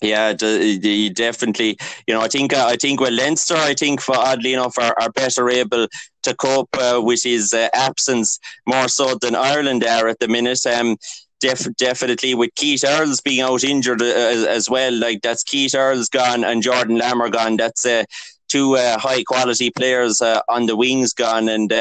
yeah, 0.02 0.34
the, 0.34 1.10
definitely. 1.10 1.78
You 2.08 2.14
know, 2.14 2.22
I 2.22 2.30
think 2.30 2.54
uh, 2.54 2.66
I 2.74 2.78
think 2.78 3.02
well, 3.02 3.12
Leinster, 3.12 3.58
I 3.58 3.74
think 3.74 4.00
for 4.02 4.16
oddly 4.16 4.54
enough, 4.54 4.78
are, 4.80 4.96
are 5.02 5.12
better 5.12 5.50
able 5.50 5.88
to 6.24 6.36
cope 6.36 6.76
uh, 6.78 7.02
with 7.04 7.22
his 7.24 7.54
uh, 7.54 7.68
absence 7.74 8.40
more 8.66 8.88
so 8.88 9.16
than 9.16 9.36
Ireland 9.36 9.84
are 9.84 10.08
at 10.08 10.20
the 10.20 10.30
minute. 10.30 10.66
Um, 10.66 10.96
def- 11.42 11.76
definitely 11.76 12.34
with 12.34 12.56
Keith 12.56 12.86
Earls 12.86 13.20
being 13.20 13.42
out 13.42 13.66
injured 13.66 14.02
uh, 14.02 14.06
as, 14.06 14.44
as, 14.46 14.70
well, 14.70 14.94
like 14.94 15.22
that's 15.22 15.44
Keith 15.44 15.76
Earls 15.76 16.08
gone 16.08 16.46
and 16.46 16.64
Jordan 16.64 16.98
Larmour 17.00 17.30
gone. 17.30 17.58
That's 17.58 17.86
uh, 17.86 18.06
two 18.52 18.76
uh, 18.76 18.98
high 19.00 19.24
quality 19.24 19.70
players 19.70 20.22
on 20.22 20.66
the 20.66 20.76
wings 20.76 21.14
gone, 21.14 21.48
and 21.50 21.72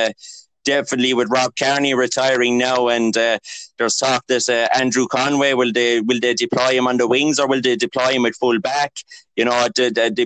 definitely 0.65 1.15
with 1.15 1.31
Rob 1.31 1.57
Kearney 1.57 1.95
retiring 1.95 2.59
now, 2.59 2.89
and 2.89 3.17
uh, 3.17 3.39
there's 3.79 3.97
talk 3.97 4.27
that 4.29 4.49
uh, 4.49 4.79
Andrew 4.79 5.07
Conway 5.07 5.53
will 5.55 5.73
they 5.73 6.01
will 6.01 6.21
they 6.21 6.35
deploy 6.35 6.71
him 6.79 6.87
on 6.87 6.97
the 6.97 7.09
wings 7.09 7.39
or 7.39 7.49
will 7.49 7.61
they 7.61 7.77
deploy 7.77 8.13
him 8.13 8.27
at 8.27 8.35
full 8.35 8.59
back? 8.61 8.93
You 9.41 9.47
know, 9.47 9.69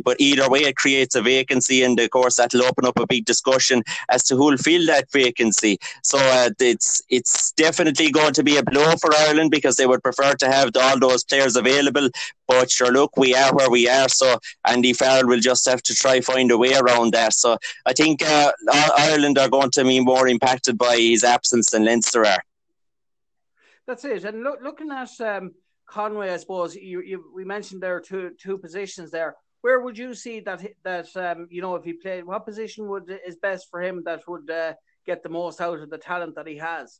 but 0.05 0.17
either 0.19 0.49
way, 0.51 0.63
it 0.71 0.75
creates 0.75 1.15
a 1.15 1.23
vacancy, 1.23 1.85
and 1.85 2.01
of 2.01 2.11
course 2.11 2.35
that'll 2.35 2.65
open 2.65 2.85
up 2.85 2.99
a 2.99 3.07
big 3.07 3.25
discussion 3.25 3.85
as 4.09 4.25
to 4.25 4.35
who'll 4.35 4.57
fill 4.57 4.85
that 4.87 5.07
vacancy. 5.13 5.79
So 6.03 6.19
uh, 6.19 6.51
it's 6.59 7.01
it's 7.09 7.53
definitely 7.53 8.11
going 8.11 8.35
to 8.35 8.43
be 8.43 8.57
a 8.57 8.65
blow 8.65 8.97
for 8.97 9.15
Ireland 9.15 9.53
because 9.53 9.77
they 9.77 9.87
would 9.87 10.03
prefer 10.03 10.33
to 10.35 10.51
have 10.51 10.71
all 10.77 10.99
those 10.99 11.23
players 11.23 11.55
available. 11.55 12.09
But 12.49 12.73
sure, 12.73 12.91
look, 12.91 13.17
we 13.17 13.37
are 13.37 13.55
where 13.55 13.71
we 13.71 13.89
are, 13.89 14.09
so 14.09 14.37
Andy 14.67 14.93
Farrell 14.93 15.29
will 15.29 15.39
just 15.39 15.65
have 15.71 15.83
to 15.85 15.95
try 15.95 16.21
find 16.21 16.51
a 16.51 16.59
way 16.59 16.75
around 16.75 17.13
that. 17.13 17.35
So 17.35 17.57
I 17.87 17.93
think 17.93 18.21
uh, 18.21 18.51
Ireland 18.99 19.39
are 19.39 19.49
going 19.49 19.71
to 19.77 19.85
be 19.85 20.01
more 20.01 20.27
impacted 20.27 20.77
by 20.77 20.97
his 20.97 21.23
absence 21.23 21.71
than 21.71 21.85
Leinster 21.85 22.27
are. 22.27 22.43
That's 23.87 24.05
it. 24.05 24.25
And 24.25 24.43
look, 24.43 24.61
looking 24.61 24.91
at 24.91 25.21
um, 25.21 25.55
Conway, 25.95 26.31
I 26.31 26.39
suppose 26.39 26.75
you, 26.75 27.01
you 27.03 27.25
we 27.33 27.45
mentioned 27.45 27.81
there 27.81 27.95
are 27.95 28.01
two 28.01 28.33
two 28.45 28.59
positions 28.59 29.13
there. 29.13 29.37
Where 29.61 29.79
would 29.81 29.97
you 29.97 30.13
see 30.13 30.41
that 30.41 30.61
that 30.83 31.09
um, 31.17 31.47
you 31.51 31.63
know 31.63 31.77
if 31.77 31.85
he 31.85 31.93
played, 31.93 32.25
what 32.25 32.45
position 32.45 32.89
would 32.89 33.09
is 33.25 33.37
best 33.37 33.69
for 33.71 33.81
him 33.81 34.03
that 34.05 34.23
would 34.27 34.51
uh, 34.51 34.73
get 35.07 35.23
the 35.23 35.29
most 35.29 35.61
out 35.61 35.79
of 35.79 35.91
the 35.91 35.99
talent 35.99 36.35
that 36.35 36.49
he 36.49 36.57
has? 36.57 36.99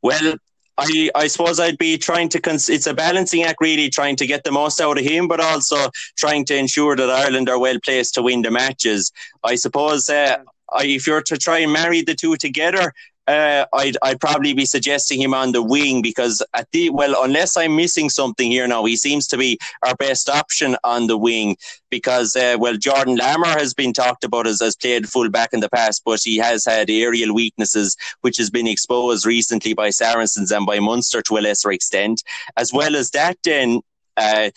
Well, 0.00 0.36
I, 0.78 1.10
I 1.16 1.26
suppose 1.26 1.58
I'd 1.58 1.78
be 1.78 1.98
trying 1.98 2.28
to. 2.30 2.40
Cons- 2.40 2.68
it's 2.68 2.86
a 2.86 2.94
balancing 2.94 3.42
act, 3.42 3.58
really, 3.60 3.90
trying 3.90 4.14
to 4.16 4.26
get 4.28 4.44
the 4.44 4.52
most 4.52 4.80
out 4.80 4.98
of 4.98 5.04
him, 5.04 5.26
but 5.26 5.40
also 5.40 5.90
trying 6.16 6.44
to 6.44 6.56
ensure 6.56 6.94
that 6.94 7.10
Ireland 7.10 7.48
are 7.48 7.58
well 7.58 7.80
placed 7.84 8.14
to 8.14 8.22
win 8.22 8.42
the 8.42 8.52
matches. 8.52 9.10
I 9.42 9.56
suppose 9.56 10.08
uh, 10.08 10.36
I, 10.72 10.84
if 10.84 11.08
you're 11.08 11.22
to 11.22 11.36
try 11.36 11.58
and 11.58 11.72
marry 11.72 12.02
the 12.02 12.14
two 12.14 12.36
together, 12.36 12.92
uh, 13.26 13.66
I'd 13.72 13.96
I'd 14.02 14.20
probably 14.20 14.54
be 14.54 14.66
suggesting 14.66 15.20
him 15.20 15.34
on 15.34 15.52
the 15.52 15.62
wing 15.62 16.02
because 16.02 16.42
at 16.54 16.70
the 16.72 16.90
well, 16.90 17.22
unless 17.22 17.56
I'm 17.56 17.76
missing 17.76 18.08
something 18.08 18.50
here 18.50 18.66
now, 18.66 18.84
he 18.84 18.96
seems 18.96 19.26
to 19.28 19.36
be 19.36 19.58
our 19.84 19.94
best 19.96 20.28
option 20.28 20.76
on 20.84 21.06
the 21.06 21.18
wing 21.18 21.56
because 21.90 22.36
uh, 22.36 22.56
well, 22.58 22.76
Jordan 22.76 23.16
Larmour 23.16 23.58
has 23.58 23.74
been 23.74 23.92
talked 23.92 24.24
about 24.24 24.46
as 24.46 24.62
as 24.62 24.76
played 24.76 25.08
full 25.08 25.28
back 25.30 25.52
in 25.52 25.60
the 25.60 25.68
past, 25.68 26.02
but 26.04 26.20
he 26.22 26.36
has 26.38 26.64
had 26.64 26.90
aerial 26.90 27.34
weaknesses 27.34 27.96
which 28.20 28.36
has 28.36 28.50
been 28.50 28.66
exposed 28.66 29.26
recently 29.26 29.74
by 29.74 29.90
Saracens 29.90 30.52
and 30.52 30.66
by 30.66 30.78
Munster 30.78 31.22
to 31.22 31.38
a 31.38 31.40
lesser 31.40 31.72
extent. 31.72 32.22
As 32.56 32.72
well 32.72 32.96
as 32.96 33.10
that, 33.10 33.38
then. 33.42 33.80
Uh, 34.18 34.48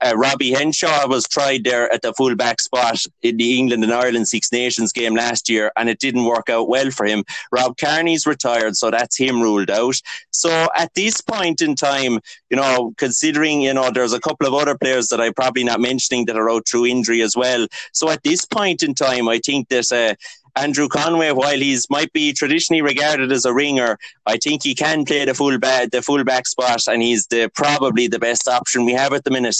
uh, 0.00 0.14
Robbie 0.16 0.52
Henshaw 0.52 1.06
was 1.08 1.26
tried 1.26 1.64
there 1.64 1.92
at 1.92 2.02
the 2.02 2.12
fullback 2.14 2.60
spot 2.60 2.98
in 3.22 3.36
the 3.36 3.58
England 3.58 3.84
and 3.84 3.92
Ireland 3.92 4.28
Six 4.28 4.52
Nations 4.52 4.92
game 4.92 5.14
last 5.14 5.48
year, 5.48 5.72
and 5.76 5.88
it 5.88 5.98
didn't 5.98 6.24
work 6.24 6.48
out 6.48 6.68
well 6.68 6.90
for 6.90 7.06
him. 7.06 7.24
Rob 7.52 7.76
Kearney's 7.78 8.26
retired, 8.26 8.76
so 8.76 8.90
that's 8.90 9.16
him 9.16 9.40
ruled 9.40 9.70
out. 9.70 9.94
So 10.30 10.68
at 10.76 10.92
this 10.94 11.20
point 11.20 11.62
in 11.62 11.74
time, 11.74 12.20
you 12.50 12.56
know, 12.56 12.92
considering 12.96 13.62
you 13.62 13.74
know 13.74 13.90
there's 13.90 14.12
a 14.12 14.20
couple 14.20 14.46
of 14.46 14.54
other 14.54 14.76
players 14.76 15.08
that 15.08 15.20
I'm 15.20 15.34
probably 15.34 15.64
not 15.64 15.80
mentioning 15.80 16.26
that 16.26 16.36
are 16.36 16.50
out 16.50 16.68
through 16.68 16.86
injury 16.86 17.22
as 17.22 17.36
well. 17.36 17.66
So 17.92 18.10
at 18.10 18.22
this 18.22 18.44
point 18.44 18.82
in 18.82 18.94
time, 18.94 19.28
I 19.28 19.38
think 19.38 19.68
that. 19.68 19.92
Uh, 19.92 20.14
Andrew 20.56 20.86
Conway, 20.86 21.32
while 21.32 21.58
he's 21.58 21.90
might 21.90 22.12
be 22.12 22.32
traditionally 22.32 22.80
regarded 22.80 23.32
as 23.32 23.44
a 23.44 23.52
winger, 23.52 23.98
I 24.24 24.36
think 24.36 24.62
he 24.62 24.74
can 24.76 25.04
play 25.04 25.24
the 25.24 25.34
full 25.34 25.58
back 25.58 25.90
the 25.90 26.00
full 26.00 26.22
back 26.22 26.46
spot, 26.46 26.86
and 26.86 27.02
he's 27.02 27.26
the 27.26 27.50
probably 27.54 28.06
the 28.06 28.20
best 28.20 28.46
option 28.46 28.84
we 28.84 28.92
have 28.92 29.12
at 29.12 29.24
the 29.24 29.32
minute. 29.32 29.56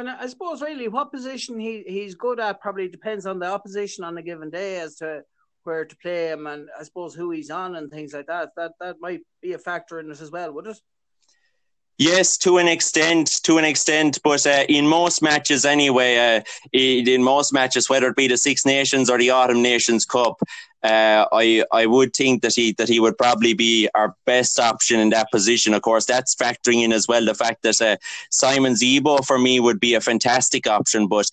And 0.00 0.08
I 0.08 0.26
suppose 0.28 0.62
really 0.62 0.88
what 0.88 1.12
position 1.12 1.60
he, 1.60 1.84
he's 1.86 2.14
good 2.14 2.40
at 2.40 2.62
probably 2.62 2.88
depends 2.88 3.26
on 3.26 3.38
the 3.38 3.46
opposition 3.46 4.02
on 4.02 4.16
a 4.16 4.22
given 4.22 4.48
day 4.48 4.80
as 4.80 4.96
to 4.96 5.22
where 5.64 5.84
to 5.84 5.96
play 5.98 6.28
him 6.28 6.46
and 6.46 6.68
I 6.78 6.84
suppose 6.84 7.14
who 7.14 7.30
he's 7.30 7.50
on 7.50 7.76
and 7.76 7.90
things 7.90 8.14
like 8.14 8.26
that. 8.26 8.52
That 8.56 8.72
that 8.80 8.96
might 9.00 9.20
be 9.42 9.52
a 9.52 9.58
factor 9.58 10.00
in 10.00 10.10
it 10.10 10.20
as 10.22 10.30
well, 10.30 10.54
would 10.54 10.68
it? 10.68 10.78
Yes, 12.00 12.38
to 12.38 12.56
an 12.56 12.66
extent, 12.66 13.42
to 13.42 13.58
an 13.58 13.64
extent, 13.66 14.20
but 14.24 14.46
uh, 14.46 14.64
in 14.70 14.86
most 14.86 15.20
matches 15.20 15.66
anyway, 15.66 16.16
uh, 16.38 16.40
in 16.72 17.22
most 17.22 17.52
matches, 17.52 17.90
whether 17.90 18.08
it 18.08 18.16
be 18.16 18.26
the 18.26 18.38
Six 18.38 18.64
Nations 18.64 19.10
or 19.10 19.18
the 19.18 19.28
Autumn 19.28 19.60
Nations 19.60 20.06
Cup, 20.06 20.40
uh, 20.82 21.26
I 21.30 21.62
I 21.70 21.84
would 21.84 22.14
think 22.14 22.40
that 22.40 22.54
he 22.54 22.72
that 22.78 22.88
he 22.88 23.00
would 23.00 23.18
probably 23.18 23.52
be 23.52 23.86
our 23.94 24.16
best 24.24 24.58
option 24.58 24.98
in 24.98 25.10
that 25.10 25.30
position. 25.30 25.74
Of 25.74 25.82
course, 25.82 26.06
that's 26.06 26.34
factoring 26.34 26.82
in 26.82 26.94
as 26.94 27.06
well 27.06 27.22
the 27.22 27.34
fact 27.34 27.64
that 27.64 27.82
uh, 27.82 27.96
Simon 28.30 28.72
Zebo 28.72 29.22
for 29.22 29.38
me 29.38 29.60
would 29.60 29.78
be 29.78 29.92
a 29.92 30.00
fantastic 30.00 30.66
option, 30.66 31.06
but 31.06 31.26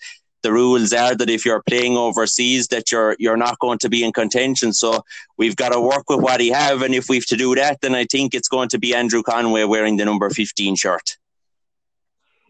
the 0.43 0.51
rules 0.51 0.93
are 0.93 1.15
that 1.15 1.29
if 1.29 1.45
you're 1.45 1.63
playing 1.63 1.97
overseas 1.97 2.67
that 2.67 2.91
you're 2.91 3.15
you're 3.19 3.37
not 3.37 3.59
going 3.59 3.79
to 3.79 3.89
be 3.89 4.03
in 4.03 4.13
contention. 4.13 4.73
So 4.73 5.03
we've 5.37 5.55
got 5.55 5.69
to 5.69 5.81
work 5.81 6.09
with 6.09 6.21
what 6.21 6.39
he 6.39 6.49
have 6.49 6.81
and 6.81 6.93
if 6.93 7.09
we've 7.09 7.25
to 7.27 7.37
do 7.37 7.55
that 7.55 7.81
then 7.81 7.95
I 7.95 8.05
think 8.05 8.33
it's 8.33 8.47
going 8.47 8.69
to 8.69 8.79
be 8.79 8.93
Andrew 8.93 9.23
Conway 9.23 9.63
wearing 9.63 9.97
the 9.97 10.05
number 10.05 10.29
15 10.29 10.75
shirt. 10.75 11.17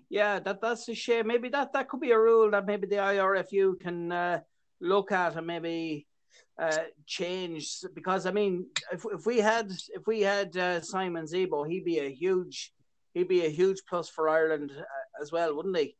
Yeah 0.09 0.39
that 0.39 0.61
that's 0.61 0.87
a 0.89 0.95
shame. 0.95 1.27
Maybe 1.27 1.49
that 1.49 1.73
that 1.73 1.89
could 1.89 2.01
be 2.01 2.11
a 2.11 2.19
rule 2.19 2.51
that 2.51 2.65
maybe 2.65 2.87
the 2.87 2.97
IRFU 2.97 3.79
can 3.79 4.11
uh, 4.11 4.39
look 4.79 5.11
at 5.11 5.35
and 5.35 5.47
maybe 5.47 6.07
uh, 6.59 6.77
change. 7.05 7.83
Because 7.93 8.25
I 8.25 8.31
mean 8.31 8.67
if 8.91 9.05
if 9.11 9.25
we 9.25 9.39
had 9.39 9.71
if 9.89 10.07
we 10.07 10.21
had 10.21 10.55
uh, 10.57 10.81
Simon 10.81 11.25
Zebo 11.25 11.67
he'd 11.67 11.85
be 11.85 11.99
a 11.99 12.09
huge 12.09 12.73
he'd 13.13 13.27
be 13.27 13.45
a 13.45 13.49
huge 13.49 13.81
plus 13.89 14.09
for 14.09 14.29
Ireland 14.29 14.71
uh, 14.77 15.21
as 15.21 15.31
well 15.31 15.55
wouldn't 15.55 15.77
he 15.77 15.95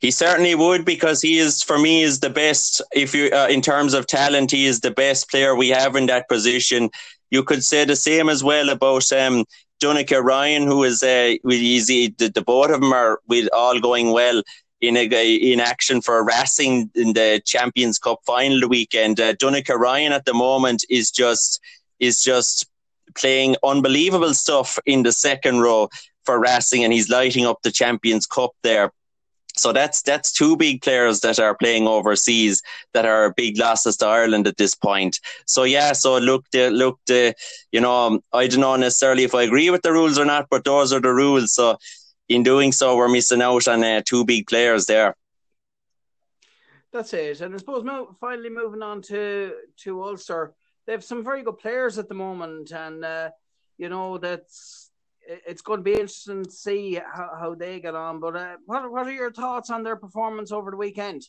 he 0.00 0.10
certainly 0.10 0.54
would 0.54 0.84
because 0.84 1.20
he 1.20 1.38
is, 1.38 1.62
for 1.62 1.78
me, 1.78 2.02
is 2.02 2.20
the 2.20 2.30
best. 2.30 2.82
If 2.92 3.14
you, 3.14 3.30
uh, 3.30 3.48
in 3.48 3.60
terms 3.60 3.92
of 3.92 4.06
talent, 4.06 4.50
he 4.50 4.66
is 4.66 4.80
the 4.80 4.90
best 4.90 5.30
player 5.30 5.54
we 5.54 5.68
have 5.68 5.94
in 5.94 6.06
that 6.06 6.28
position. 6.28 6.90
You 7.30 7.44
could 7.44 7.62
say 7.62 7.84
the 7.84 7.96
same 7.96 8.28
as 8.28 8.42
well 8.42 8.70
about 8.70 9.12
um, 9.12 9.44
Donnacha 9.80 10.22
Ryan, 10.22 10.66
who 10.66 10.84
is 10.84 11.02
uh, 11.02 11.34
easy. 11.48 12.14
The, 12.16 12.28
the 12.28 12.42
both 12.42 12.70
of 12.70 12.80
them 12.80 12.92
are 12.92 13.20
with 13.28 13.48
all 13.52 13.78
going 13.78 14.10
well 14.12 14.42
in 14.80 14.96
a, 14.96 15.04
in 15.36 15.60
action 15.60 16.00
for 16.00 16.24
Racing 16.24 16.90
in 16.94 17.12
the 17.12 17.42
Champions 17.44 17.98
Cup 17.98 18.20
final 18.24 18.68
weekend. 18.68 19.20
Uh, 19.20 19.34
Donnacha 19.34 19.76
Ryan 19.76 20.12
at 20.12 20.24
the 20.24 20.34
moment 20.34 20.84
is 20.88 21.10
just 21.10 21.60
is 21.98 22.22
just 22.22 22.66
playing 23.14 23.56
unbelievable 23.62 24.32
stuff 24.32 24.78
in 24.86 25.02
the 25.02 25.12
second 25.12 25.60
row 25.60 25.90
for 26.24 26.40
Racing, 26.40 26.84
and 26.84 26.92
he's 26.92 27.10
lighting 27.10 27.44
up 27.44 27.58
the 27.62 27.70
Champions 27.70 28.26
Cup 28.26 28.52
there. 28.62 28.90
So 29.60 29.72
that's 29.72 30.02
that's 30.02 30.32
two 30.32 30.56
big 30.56 30.82
players 30.82 31.20
that 31.20 31.38
are 31.38 31.56
playing 31.56 31.86
overseas 31.86 32.62
that 32.94 33.06
are 33.06 33.34
big 33.34 33.58
losses 33.58 33.96
to 33.98 34.06
Ireland 34.06 34.46
at 34.46 34.56
this 34.56 34.74
point. 34.74 35.18
So 35.46 35.64
yeah, 35.64 35.92
so 35.92 36.18
look, 36.18 36.44
the, 36.52 36.70
look, 36.70 36.98
the, 37.06 37.34
you 37.72 37.80
know, 37.80 38.20
I 38.32 38.46
don't 38.46 38.60
know 38.60 38.76
necessarily 38.76 39.24
if 39.24 39.34
I 39.34 39.42
agree 39.42 39.70
with 39.70 39.82
the 39.82 39.92
rules 39.92 40.18
or 40.18 40.24
not, 40.24 40.46
but 40.50 40.64
those 40.64 40.92
are 40.92 41.00
the 41.00 41.12
rules. 41.12 41.54
So 41.54 41.76
in 42.28 42.42
doing 42.42 42.72
so, 42.72 42.96
we're 42.96 43.08
missing 43.08 43.42
out 43.42 43.68
on 43.68 43.84
uh, 43.84 44.02
two 44.04 44.24
big 44.24 44.46
players 44.46 44.86
there. 44.86 45.14
That's 46.92 47.12
it, 47.14 47.40
and 47.40 47.54
I 47.54 47.58
suppose 47.58 47.86
finally 48.20 48.50
moving 48.50 48.82
on 48.82 49.00
to 49.02 49.52
to 49.84 50.02
Ulster, 50.02 50.54
they 50.86 50.92
have 50.92 51.04
some 51.04 51.22
very 51.22 51.42
good 51.44 51.58
players 51.58 51.98
at 51.98 52.08
the 52.08 52.14
moment, 52.14 52.72
and 52.72 53.04
uh, 53.04 53.30
you 53.78 53.88
know 53.88 54.18
that's 54.18 54.89
it's 55.46 55.62
going 55.62 55.78
to 55.78 55.84
be 55.84 55.92
interesting 55.92 56.44
to 56.44 56.50
see 56.50 56.94
how, 56.94 57.30
how 57.38 57.54
they 57.54 57.80
get 57.80 57.94
on. 57.94 58.20
But 58.20 58.36
uh, 58.36 58.56
what 58.66 58.90
what 58.90 59.06
are 59.06 59.12
your 59.12 59.32
thoughts 59.32 59.70
on 59.70 59.82
their 59.82 59.96
performance 59.96 60.52
over 60.52 60.70
the 60.70 60.76
weekend? 60.76 61.26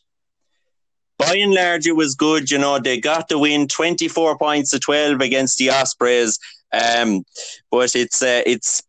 By 1.17 1.35
and 1.35 1.53
large, 1.53 1.85
it 1.85 1.95
was 1.95 2.15
good. 2.15 2.49
You 2.49 2.57
know, 2.57 2.79
they 2.79 2.99
got 2.99 3.29
the 3.29 3.37
win, 3.37 3.67
twenty 3.67 4.07
four 4.07 4.37
points 4.37 4.71
to 4.71 4.79
twelve 4.79 5.21
against 5.21 5.57
the 5.57 5.69
Ospreys. 5.69 6.39
Um, 6.73 7.23
but 7.69 7.95
it's 7.95 8.21
uh, 8.21 8.41
it's 8.45 8.81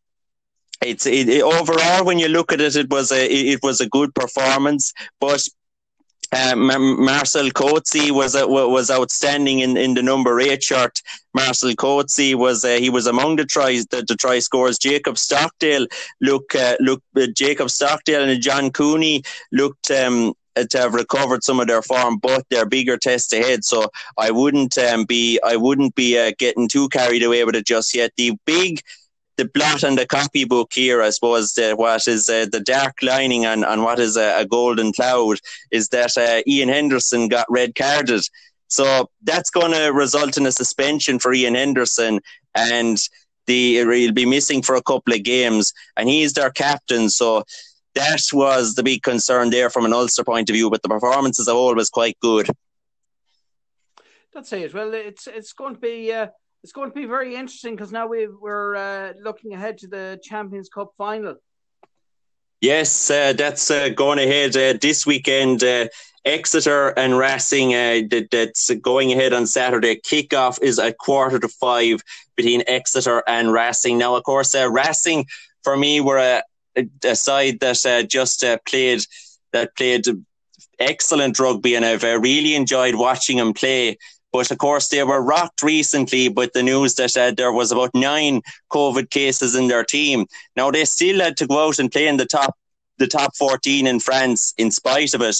it's 0.83 1.07
it, 1.07 1.28
it, 1.28 1.42
overall 1.42 2.04
when 2.04 2.19
you 2.19 2.28
look 2.28 2.52
at 2.52 2.61
it, 2.61 2.76
it 2.76 2.90
was 2.90 3.12
a 3.12 3.25
it, 3.25 3.54
it 3.54 3.61
was 3.62 3.81
a 3.81 3.88
good 3.88 4.14
performance. 4.14 4.92
But 5.21 5.42
uh, 6.32 6.56
Marcel 6.56 7.50
Coetzee 7.50 8.10
was 8.10 8.34
uh, 8.34 8.46
was 8.48 8.90
outstanding 8.90 9.60
in, 9.60 9.76
in 9.76 9.94
the 9.94 10.02
number 10.02 10.40
eight 10.40 10.62
shirt. 10.62 11.00
Marcel 11.34 11.72
Coetzee 11.72 12.34
was 12.34 12.64
uh, 12.64 12.76
he 12.78 12.88
was 12.90 13.06
among 13.06 13.36
the 13.36 13.44
tries 13.44 13.86
the, 13.86 14.02
the 14.02 14.16
try 14.16 14.38
scores. 14.38 14.78
Jacob 14.78 15.18
Stockdale 15.18 15.86
look 16.20 16.54
uh, 16.54 16.76
look 16.80 17.02
uh, 17.16 17.26
Jacob 17.36 17.70
Stockdale 17.70 18.28
and 18.28 18.42
John 18.42 18.70
Cooney 18.70 19.22
looked 19.52 19.90
um, 19.90 20.32
to 20.54 20.78
have 20.78 20.94
recovered 20.94 21.44
some 21.44 21.60
of 21.60 21.66
their 21.66 21.82
form, 21.82 22.18
but 22.18 22.44
they're 22.50 22.66
bigger 22.66 22.96
tests 22.96 23.32
ahead. 23.32 23.64
So 23.64 23.90
I 24.16 24.30
wouldn't 24.30 24.76
um, 24.78 25.04
be 25.04 25.38
I 25.44 25.56
wouldn't 25.56 25.94
be 25.94 26.18
uh, 26.18 26.32
getting 26.38 26.68
too 26.68 26.88
carried 26.88 27.22
away 27.22 27.44
with 27.44 27.56
it 27.56 27.66
just 27.66 27.94
yet. 27.94 28.12
The 28.16 28.32
big 28.46 28.80
the 29.36 29.46
blot 29.46 29.84
on 29.84 29.96
the 29.96 30.06
copybook 30.06 30.72
here, 30.72 31.02
I 31.02 31.10
suppose, 31.10 31.56
uh, 31.56 31.74
what 31.74 32.06
is 32.06 32.28
uh, 32.28 32.46
the 32.50 32.60
dark 32.60 32.96
lining 33.02 33.46
on, 33.46 33.64
on 33.64 33.82
what 33.82 33.98
is 33.98 34.16
a, 34.16 34.40
a 34.40 34.46
golden 34.46 34.92
cloud 34.92 35.38
is 35.70 35.88
that 35.88 36.16
uh, 36.18 36.42
Ian 36.46 36.68
Henderson 36.68 37.28
got 37.28 37.46
red 37.48 37.74
carded. 37.74 38.22
So 38.68 39.10
that's 39.22 39.50
going 39.50 39.72
to 39.72 39.92
result 39.92 40.36
in 40.36 40.46
a 40.46 40.52
suspension 40.52 41.18
for 41.18 41.32
Ian 41.32 41.54
Henderson, 41.54 42.20
and 42.54 42.98
the 43.46 43.76
he'll 43.76 44.12
be 44.12 44.26
missing 44.26 44.62
for 44.62 44.76
a 44.76 44.82
couple 44.82 45.12
of 45.12 45.22
games, 45.22 45.72
and 45.96 46.08
he's 46.08 46.32
their 46.32 46.50
captain. 46.50 47.10
So 47.10 47.44
that 47.94 48.22
was 48.32 48.74
the 48.74 48.82
big 48.82 49.02
concern 49.02 49.50
there 49.50 49.68
from 49.68 49.84
an 49.84 49.92
Ulster 49.92 50.24
point 50.24 50.48
of 50.48 50.54
view. 50.54 50.70
But 50.70 50.82
the 50.82 50.88
performance 50.88 51.38
as 51.38 51.48
a 51.48 51.52
whole 51.52 51.74
was 51.74 51.90
quite 51.90 52.18
good. 52.20 52.48
That's 54.32 54.52
it. 54.54 54.72
Well, 54.72 54.94
it's 54.94 55.26
it's 55.26 55.52
going 55.52 55.74
to 55.74 55.80
be 55.80 56.10
uh, 56.12 56.28
it's 56.62 56.73
going 56.73 56.90
to 56.90 56.95
be 56.95 57.07
very 57.07 57.35
interesting 57.35 57.75
because 57.75 57.92
now 57.92 58.07
we 58.07 58.28
we're 58.28 58.76
uh, 58.76 59.12
looking 59.21 59.52
ahead 59.52 59.78
to 59.78 59.88
the 59.88 60.21
Champions 60.23 60.69
Cup 60.69 60.92
final. 60.97 61.37
Yes, 62.61 63.11
uh, 63.11 63.33
that's 63.33 63.71
uh, 63.73 63.88
going 63.88 64.21
ahead 64.21 64.57
uh, 64.57 64.78
this 64.81 65.04
weekend. 65.04 65.64
Uh, 65.64 65.88
Exeter 66.25 66.90
and 66.90 67.19
Racing, 67.19 67.75
uh, 67.75 68.02
that, 68.11 68.28
that's 68.31 68.71
going 68.76 69.12
ahead 69.12 69.33
on 69.33 69.47
Saturday. 69.47 69.97
Kickoff 69.97 70.62
is 70.62 70.78
at 70.78 70.99
quarter 70.99 71.40
to 71.40 71.49
five 71.49 72.00
between 72.37 72.62
Exeter 72.69 73.25
and 73.26 73.52
Racing. 73.52 73.99
Now, 73.99 74.14
of 74.14 74.23
course, 74.23 74.54
Racing 74.54 75.26
for 75.64 75.76
me 75.76 76.00
were 76.00 76.19
a, 76.19 76.42
a 77.02 77.16
side 77.16 77.59
that 77.59 78.07
just 78.09 78.45
played 78.64 79.00
that 79.52 79.76
played 79.76 80.07
excellent 80.78 81.40
rugby, 81.40 81.75
and 81.75 81.85
I've 81.85 82.04
really 82.04 82.54
enjoyed 82.54 82.95
watching 82.95 83.38
them 83.38 83.52
play. 83.52 83.99
But 84.32 84.50
of 84.50 84.58
course, 84.58 84.88
they 84.88 85.04
were 85.04 85.20
rocked 85.20 85.62
recently 85.62 86.28
with 86.28 86.52
the 86.52 86.62
news 86.62 86.94
that 86.94 87.16
uh, 87.16 87.32
there 87.36 87.52
was 87.52 87.70
about 87.70 87.94
nine 87.94 88.40
COVID 88.70 89.10
cases 89.10 89.54
in 89.54 89.68
their 89.68 89.84
team. 89.84 90.26
Now 90.56 90.70
they 90.70 90.84
still 90.86 91.20
had 91.20 91.36
to 91.36 91.46
go 91.46 91.68
out 91.68 91.78
and 91.78 91.92
play 91.92 92.08
in 92.08 92.16
the 92.16 92.26
top, 92.26 92.56
the 92.98 93.06
top 93.06 93.36
fourteen 93.36 93.86
in 93.86 94.00
France, 94.00 94.54
in 94.56 94.70
spite 94.70 95.14
of 95.14 95.20
it. 95.20 95.36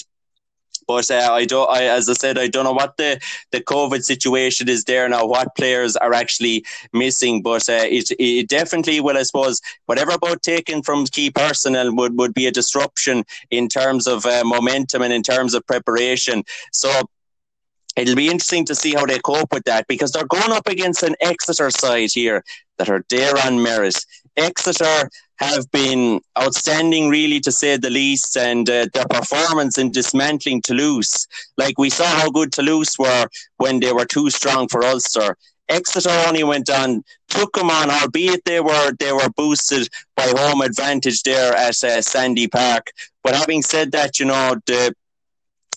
But 0.89 1.11
uh, 1.13 1.31
I 1.33 1.45
don't. 1.45 1.71
I, 1.71 1.85
as 1.85 2.09
I 2.11 2.15
said, 2.15 2.39
I 2.39 2.49
don't 2.49 2.65
know 2.65 2.73
what 2.73 2.97
the, 2.97 3.21
the 3.53 3.61
COVID 3.61 4.03
situation 4.03 4.69
is 4.69 4.83
there 4.85 5.09
now. 5.09 5.25
What 5.25 5.55
players 5.55 5.97
are 5.97 6.13
actually 6.13 6.65
missing? 6.93 7.41
But 7.41 7.69
uh, 7.69 7.85
it 7.85 8.11
it 8.19 8.49
definitely 8.49 9.01
will. 9.01 9.17
I 9.17 9.23
suppose 9.23 9.61
whatever 9.87 10.11
about 10.11 10.43
taking 10.43 10.83
from 10.83 11.07
key 11.07 11.31
personnel 11.31 11.95
would, 11.95 12.19
would 12.19 12.35
be 12.35 12.47
a 12.47 12.51
disruption 12.51 13.25
in 13.51 13.69
terms 13.69 14.09
of 14.09 14.27
uh, 14.27 14.43
momentum 14.45 15.03
and 15.03 15.13
in 15.13 15.23
terms 15.23 15.55
of 15.55 15.65
preparation. 15.67 16.43
So 16.73 16.91
it'll 17.97 18.17
be 18.17 18.29
interesting 18.29 18.65
to 18.67 18.75
see 18.75 18.95
how 18.95 19.07
they 19.07 19.19
cope 19.19 19.53
with 19.53 19.65
that 19.65 19.87
because 19.87 20.13
they're 20.13 20.27
going 20.27 20.53
up 20.53 20.67
against 20.67 21.03
an 21.03 21.17
Exeter 21.21 21.71
side 21.71 22.11
here 22.13 22.43
that 22.79 22.89
are 22.89 23.05
there 23.09 23.35
on 23.47 23.63
merit. 23.63 23.97
Exeter 24.37 25.11
have 25.37 25.71
been 25.73 26.21
outstanding, 26.39 27.09
really, 27.09 27.41
to 27.41 27.51
say 27.53 27.77
the 27.77 27.91
least, 27.91 28.37
and 28.37 28.69
uh, 28.71 28.87
their 28.95 29.07
performance 29.07 29.77
in 29.77 29.91
dismantling 29.91 30.63
Toulouse. 30.63 31.27
Like 31.57 31.79
we 31.79 31.91
saw 31.91 32.07
how 32.07 32.31
good 32.31 32.53
Toulouse 32.53 32.99
were 32.99 33.27
when 33.57 33.81
they 33.81 33.93
were 33.93 34.05
too 34.05 34.31
strong 34.31 34.69
for 34.69 34.85
Ulster. 34.85 35.37
Exeter 35.69 36.11
only 36.27 36.45
went 36.45 36.69
on, 36.71 37.03
took 37.29 37.55
them 37.55 37.71
on, 37.71 37.91
albeit 37.91 38.45
they 38.45 38.61
were 38.61 38.93
they 38.99 39.13
were 39.13 39.31
boosted 39.37 39.89
by 40.17 40.33
home 40.37 40.61
advantage 40.61 41.23
there 41.23 41.55
at 41.55 41.83
uh, 41.83 42.03
Sandy 42.03 42.47
Park. 42.47 42.91
But 43.23 43.35
having 43.35 43.63
said 43.63 43.93
that, 43.93 44.19
you 44.19 44.27
know 44.27 44.57
the 44.67 44.95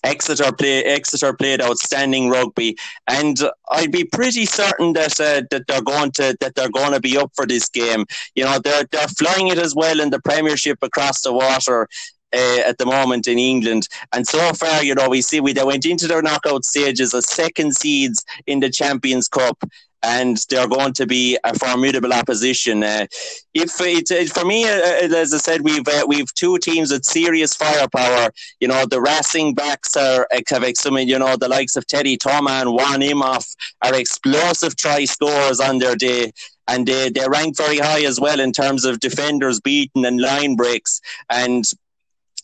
Exeter 0.05 0.51
play 0.51 0.83
Exeter 0.83 1.33
played 1.33 1.61
outstanding 1.61 2.29
rugby, 2.29 2.77
and 3.07 3.37
I'd 3.71 3.91
be 3.91 4.05
pretty 4.05 4.45
certain 4.45 4.93
that 4.93 5.19
uh, 5.19 5.41
that 5.51 5.63
they're 5.67 5.81
going 5.81 6.11
to 6.11 6.37
that 6.39 6.55
they're 6.55 6.69
going 6.69 6.93
to 6.93 6.99
be 6.99 7.17
up 7.17 7.31
for 7.35 7.45
this 7.45 7.69
game. 7.69 8.05
You 8.35 8.45
know, 8.45 8.59
they're 8.59 8.85
they're 8.91 9.07
flying 9.07 9.47
it 9.47 9.57
as 9.57 9.75
well 9.75 9.99
in 9.99 10.11
the 10.11 10.21
Premiership 10.21 10.79
across 10.81 11.21
the 11.21 11.33
water. 11.33 11.87
Uh, 12.33 12.59
at 12.65 12.77
the 12.79 12.85
moment 12.85 13.27
in 13.27 13.39
England. 13.39 13.87
And 14.11 14.27
so 14.27 14.51
far, 14.51 14.83
you 14.83 14.93
know, 14.93 15.07
we 15.07 15.21
see 15.21 15.39
we 15.39 15.53
they 15.53 15.63
went 15.63 15.85
into 15.85 16.05
their 16.05 16.21
knockout 16.21 16.65
stages 16.65 17.13
as 17.13 17.31
second 17.31 17.77
seeds 17.77 18.25
in 18.45 18.59
the 18.59 18.69
Champions 18.69 19.29
Cup 19.29 19.63
and 20.05 20.37
they're 20.49 20.67
going 20.67 20.93
to 20.93 21.07
be 21.07 21.37
a 21.43 21.57
formidable 21.57 22.13
opposition. 22.13 22.83
Uh, 22.83 23.07
if 23.53 23.81
it, 23.81 24.11
it, 24.11 24.29
for 24.29 24.45
me, 24.45 24.63
uh, 24.65 24.77
uh 24.77 25.15
as 25.15 25.33
I 25.33 25.37
said, 25.37 25.61
we've 25.61 25.87
uh, 25.87 26.05
we've 26.07 26.31
two 26.35 26.57
teams 26.59 26.91
with 26.91 27.03
serious 27.03 27.55
firepower. 27.55 28.29
You 28.59 28.67
know, 28.67 28.85
the 28.85 29.01
Racing 29.01 29.55
backs 29.55 29.95
are 29.97 30.27
uh, 30.31 30.41
have 30.49 30.65
some, 30.75 30.97
you 30.99 31.17
know, 31.17 31.35
the 31.35 31.49
likes 31.49 31.75
of 31.75 31.87
Teddy 31.87 32.17
Thomas 32.17 32.53
and 32.53 32.73
Juan 32.73 33.01
Imhoff 33.01 33.55
are 33.81 33.95
explosive 33.95 34.75
try 34.75 35.05
scorers 35.05 35.59
on 35.59 35.79
their 35.79 35.95
day. 35.95 36.31
And 36.67 36.87
they, 36.87 37.09
they 37.09 37.27
rank 37.27 37.57
very 37.57 37.77
high 37.77 38.05
as 38.05 38.19
well 38.19 38.39
in 38.39 38.51
terms 38.51 38.85
of 38.85 38.99
defenders 38.99 39.59
beaten 39.59 40.03
and 40.05 40.19
line 40.19 40.55
breaks. 40.55 40.99
And 41.29 41.63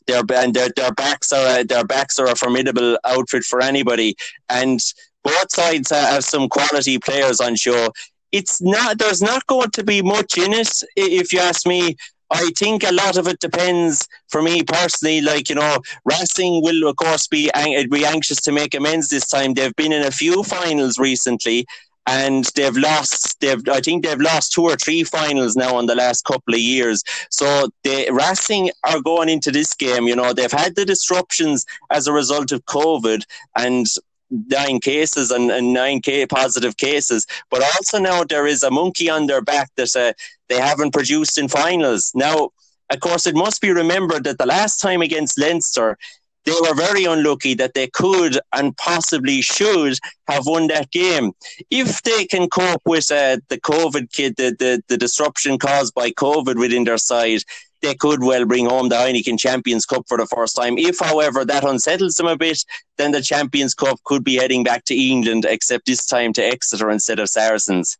their 0.08 0.24
and 0.34 0.54
their, 0.54 0.69
their 0.76 0.91
backs 0.93 1.32
are 1.32 1.63
their 1.63 1.86
backs 1.86 2.17
are 2.19 2.28
a 2.28 2.36
formidable 2.36 2.97
outfit 3.06 3.43
for 3.43 3.62
anybody. 3.62 4.15
And 4.50 4.80
both 5.23 5.51
sides 5.51 5.89
have 5.89 6.23
some 6.23 6.49
quality 6.49 6.97
players 6.99 7.39
on 7.39 7.55
show. 7.55 7.89
It's 8.31 8.62
not 8.62 8.97
there's 8.97 9.21
not 9.21 9.45
going 9.47 9.71
to 9.71 9.84
be 9.84 10.01
much 10.01 10.38
in 10.38 10.53
it, 10.53 10.84
if 10.95 11.34
you 11.34 11.39
ask 11.39 11.65
me. 11.65 11.95
I 12.34 12.49
think 12.57 12.84
a 12.84 12.93
lot 12.93 13.17
of 13.17 13.27
it 13.27 13.39
depends 13.39 14.07
for 14.29 14.41
me 14.41 14.63
personally. 14.63 15.19
Like 15.19 15.49
you 15.49 15.55
know, 15.55 15.79
Racing 16.05 16.62
will 16.63 16.88
of 16.88 16.95
course 16.95 17.27
be 17.27 17.51
be 17.89 18.05
anxious 18.05 18.39
to 18.41 18.51
make 18.51 18.73
amends 18.73 19.10
this 19.10 19.27
time. 19.27 19.53
They've 19.53 19.75
been 19.75 19.91
in 19.91 20.03
a 20.03 20.12
few 20.12 20.43
finals 20.43 20.97
recently, 20.97 21.65
and 22.07 22.45
they've 22.55 22.75
lost. 22.75 23.39
They've 23.41 23.62
I 23.69 23.81
think 23.81 24.03
they've 24.03 24.19
lost 24.19 24.53
two 24.53 24.63
or 24.63 24.75
three 24.75 25.03
finals 25.03 25.55
now 25.55 25.77
in 25.79 25.86
the 25.86 25.95
last 25.95 26.23
couple 26.23 26.53
of 26.53 26.60
years. 26.60 27.03
So 27.29 27.69
the 27.84 28.10
Racing 28.12 28.71
are 28.86 29.01
going 29.01 29.29
into 29.29 29.51
this 29.51 29.73
game. 29.75 30.07
You 30.07 30.15
know, 30.15 30.34
they've 30.34 30.51
had 30.51 30.75
the 30.75 30.86
disruptions 30.86 31.65
as 31.91 32.07
a 32.07 32.13
result 32.13 32.51
of 32.51 32.65
COVID, 32.65 33.23
and 33.57 33.86
nine 34.32 34.80
cases 34.80 35.32
and, 35.32 35.52
and 35.52 35.74
nine 35.74 36.02
K 36.02 36.26
positive 36.26 36.78
cases, 36.78 37.28
but 37.50 37.62
also 37.62 38.00
now 38.00 38.24
there 38.24 38.48
is 38.48 38.63
a 38.63 38.72
monkey 38.72 39.10
on 39.10 39.28
their 39.28 39.41
back 39.41 39.70
that 39.76 39.96
uh, 39.96 40.13
they 40.50 40.60
haven't 40.60 40.91
produced 40.91 41.38
in 41.38 41.48
finals. 41.48 42.12
Now, 42.15 42.50
of 42.89 43.00
course, 43.00 43.28
it 43.28 43.36
must 43.36 43.62
be 43.62 43.72
remembered 43.72 44.24
that 44.24 44.38
the 44.38 44.46
last 44.46 44.78
time 44.80 45.02
against 45.02 45.39
Leinster, 45.39 45.98
they 46.45 46.54
were 46.62 46.73
very 46.73 47.06
unlucky 47.06 47.54
that 47.56 47.73
they 47.73 47.88
could 47.88 48.39
and 48.54 48.75
possibly 48.77 49.41
should 49.41 49.97
have 50.27 50.45
won 50.45 50.67
that 50.67 50.91
game. 50.91 51.34
If 51.69 52.01
they 52.04 52.25
can 52.25 52.49
cope 52.49 52.82
with 52.86 53.12
uh, 53.12 53.38
the 53.49 53.60
COVID 53.60 54.12
kid, 54.12 54.36
the, 54.38 54.56
the, 54.58 54.84
the 54.88 54.97
disruption 54.97 55.60
caused 55.60 55.93
by 55.93 56.12
COVID 56.12 56.58
within 56.58 56.84
their 56.84 56.97
side, 56.97 57.41
they 57.82 57.95
could 57.95 58.23
well 58.23 58.45
bring 58.45 58.67
home 58.67 58.89
the 58.89 58.95
Heineken 58.95 59.39
Champions 59.39 59.86
Cup 59.86 60.06
for 60.08 60.17
the 60.17 60.27
first 60.27 60.56
time. 60.56 60.77
If, 60.77 60.99
however, 60.99 61.43
that 61.45 61.63
unsettles 61.63 62.15
them 62.15 62.27
a 62.27 62.38
bit, 62.38 62.63
then 62.97 63.12
the 63.12 63.21
Champions 63.21 63.73
Cup 63.73 63.99
could 64.04 64.23
be 64.23 64.36
heading 64.36 64.63
back 64.63 64.86
to 64.86 64.95
England, 64.95 65.45
except 65.47 65.86
this 65.88 66.06
time 66.06 66.34
to 66.34 66.43
Exeter 66.43 66.89
instead 66.89 67.19
of 67.19 67.30
Saracens. 67.30 67.97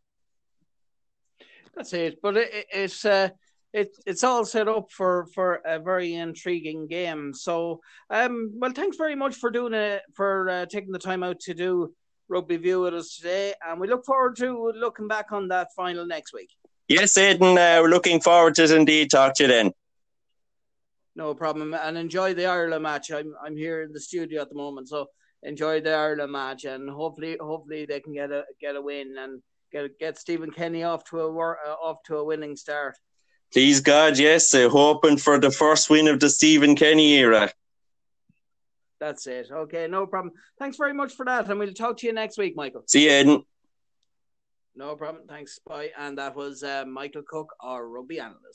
That's 1.74 1.92
it. 1.92 2.20
But 2.22 2.36
it, 2.36 2.66
it's 2.72 3.04
uh, 3.04 3.30
it, 3.72 3.96
it's 4.06 4.24
all 4.24 4.44
set 4.44 4.68
up 4.68 4.90
for 4.90 5.26
for 5.34 5.60
a 5.64 5.78
very 5.78 6.14
intriguing 6.14 6.86
game. 6.86 7.32
So, 7.32 7.80
um, 8.10 8.52
well, 8.54 8.72
thanks 8.72 8.96
very 8.96 9.14
much 9.14 9.36
for 9.36 9.50
doing 9.50 9.74
it 9.74 10.02
for 10.14 10.48
uh, 10.48 10.66
taking 10.66 10.92
the 10.92 10.98
time 10.98 11.22
out 11.22 11.40
to 11.40 11.54
do 11.54 11.94
rugby 12.28 12.56
view 12.56 12.80
with 12.80 12.94
us 12.94 13.16
today, 13.16 13.54
and 13.66 13.80
we 13.80 13.88
look 13.88 14.04
forward 14.04 14.36
to 14.36 14.72
looking 14.76 15.08
back 15.08 15.32
on 15.32 15.48
that 15.48 15.68
final 15.74 16.06
next 16.06 16.32
week. 16.32 16.50
Yes, 16.88 17.16
Aidan, 17.16 17.56
uh, 17.56 17.78
we're 17.80 17.88
looking 17.88 18.20
forward 18.20 18.54
to 18.56 18.64
it 18.64 18.70
indeed. 18.70 19.10
Talk 19.10 19.34
to 19.34 19.44
you 19.44 19.48
then. 19.48 19.72
No 21.14 21.34
problem, 21.34 21.74
and 21.74 21.96
enjoy 21.96 22.34
the 22.34 22.46
Ireland 22.46 22.82
match. 22.82 23.10
I'm 23.10 23.34
I'm 23.44 23.56
here 23.56 23.82
in 23.82 23.92
the 23.92 24.00
studio 24.00 24.42
at 24.42 24.48
the 24.48 24.54
moment, 24.54 24.88
so 24.88 25.06
enjoy 25.42 25.80
the 25.80 25.94
Ireland 25.94 26.32
match, 26.32 26.64
and 26.64 26.90
hopefully 26.90 27.36
hopefully 27.40 27.86
they 27.86 28.00
can 28.00 28.12
get 28.12 28.30
a 28.30 28.44
get 28.60 28.76
a 28.76 28.82
win 28.82 29.16
and 29.18 29.42
get 29.72 29.98
get 29.98 30.18
Stephen 30.18 30.50
Kenny 30.50 30.84
off 30.84 31.04
to 31.04 31.20
a 31.20 31.28
uh, 31.28 31.76
off 31.82 32.02
to 32.04 32.16
a 32.16 32.24
winning 32.24 32.56
start. 32.56 32.96
Please 33.52 33.80
God, 33.80 34.18
yes, 34.18 34.54
uh, 34.54 34.68
hoping 34.68 35.18
for 35.18 35.38
the 35.38 35.50
first 35.50 35.90
win 35.90 36.08
of 36.08 36.20
the 36.20 36.30
Stephen 36.30 36.74
Kenny 36.74 37.14
era. 37.14 37.50
That's 38.98 39.26
it. 39.26 39.48
Okay, 39.50 39.88
no 39.88 40.06
problem. 40.06 40.32
Thanks 40.58 40.76
very 40.76 40.94
much 40.94 41.12
for 41.14 41.26
that, 41.26 41.50
and 41.50 41.58
we'll 41.58 41.72
talk 41.74 41.98
to 41.98 42.06
you 42.06 42.12
next 42.12 42.38
week, 42.38 42.56
Michael. 42.56 42.84
See 42.86 43.04
you, 43.04 43.10
Aidan. 43.10 43.44
No 44.74 44.96
problem. 44.96 45.24
Thanks. 45.28 45.58
Bye. 45.66 45.90
And 45.98 46.16
that 46.18 46.34
was 46.34 46.62
uh, 46.62 46.84
Michael 46.86 47.22
Cook, 47.28 47.54
our 47.60 47.86
rugby 47.86 48.20
analyst. 48.20 48.46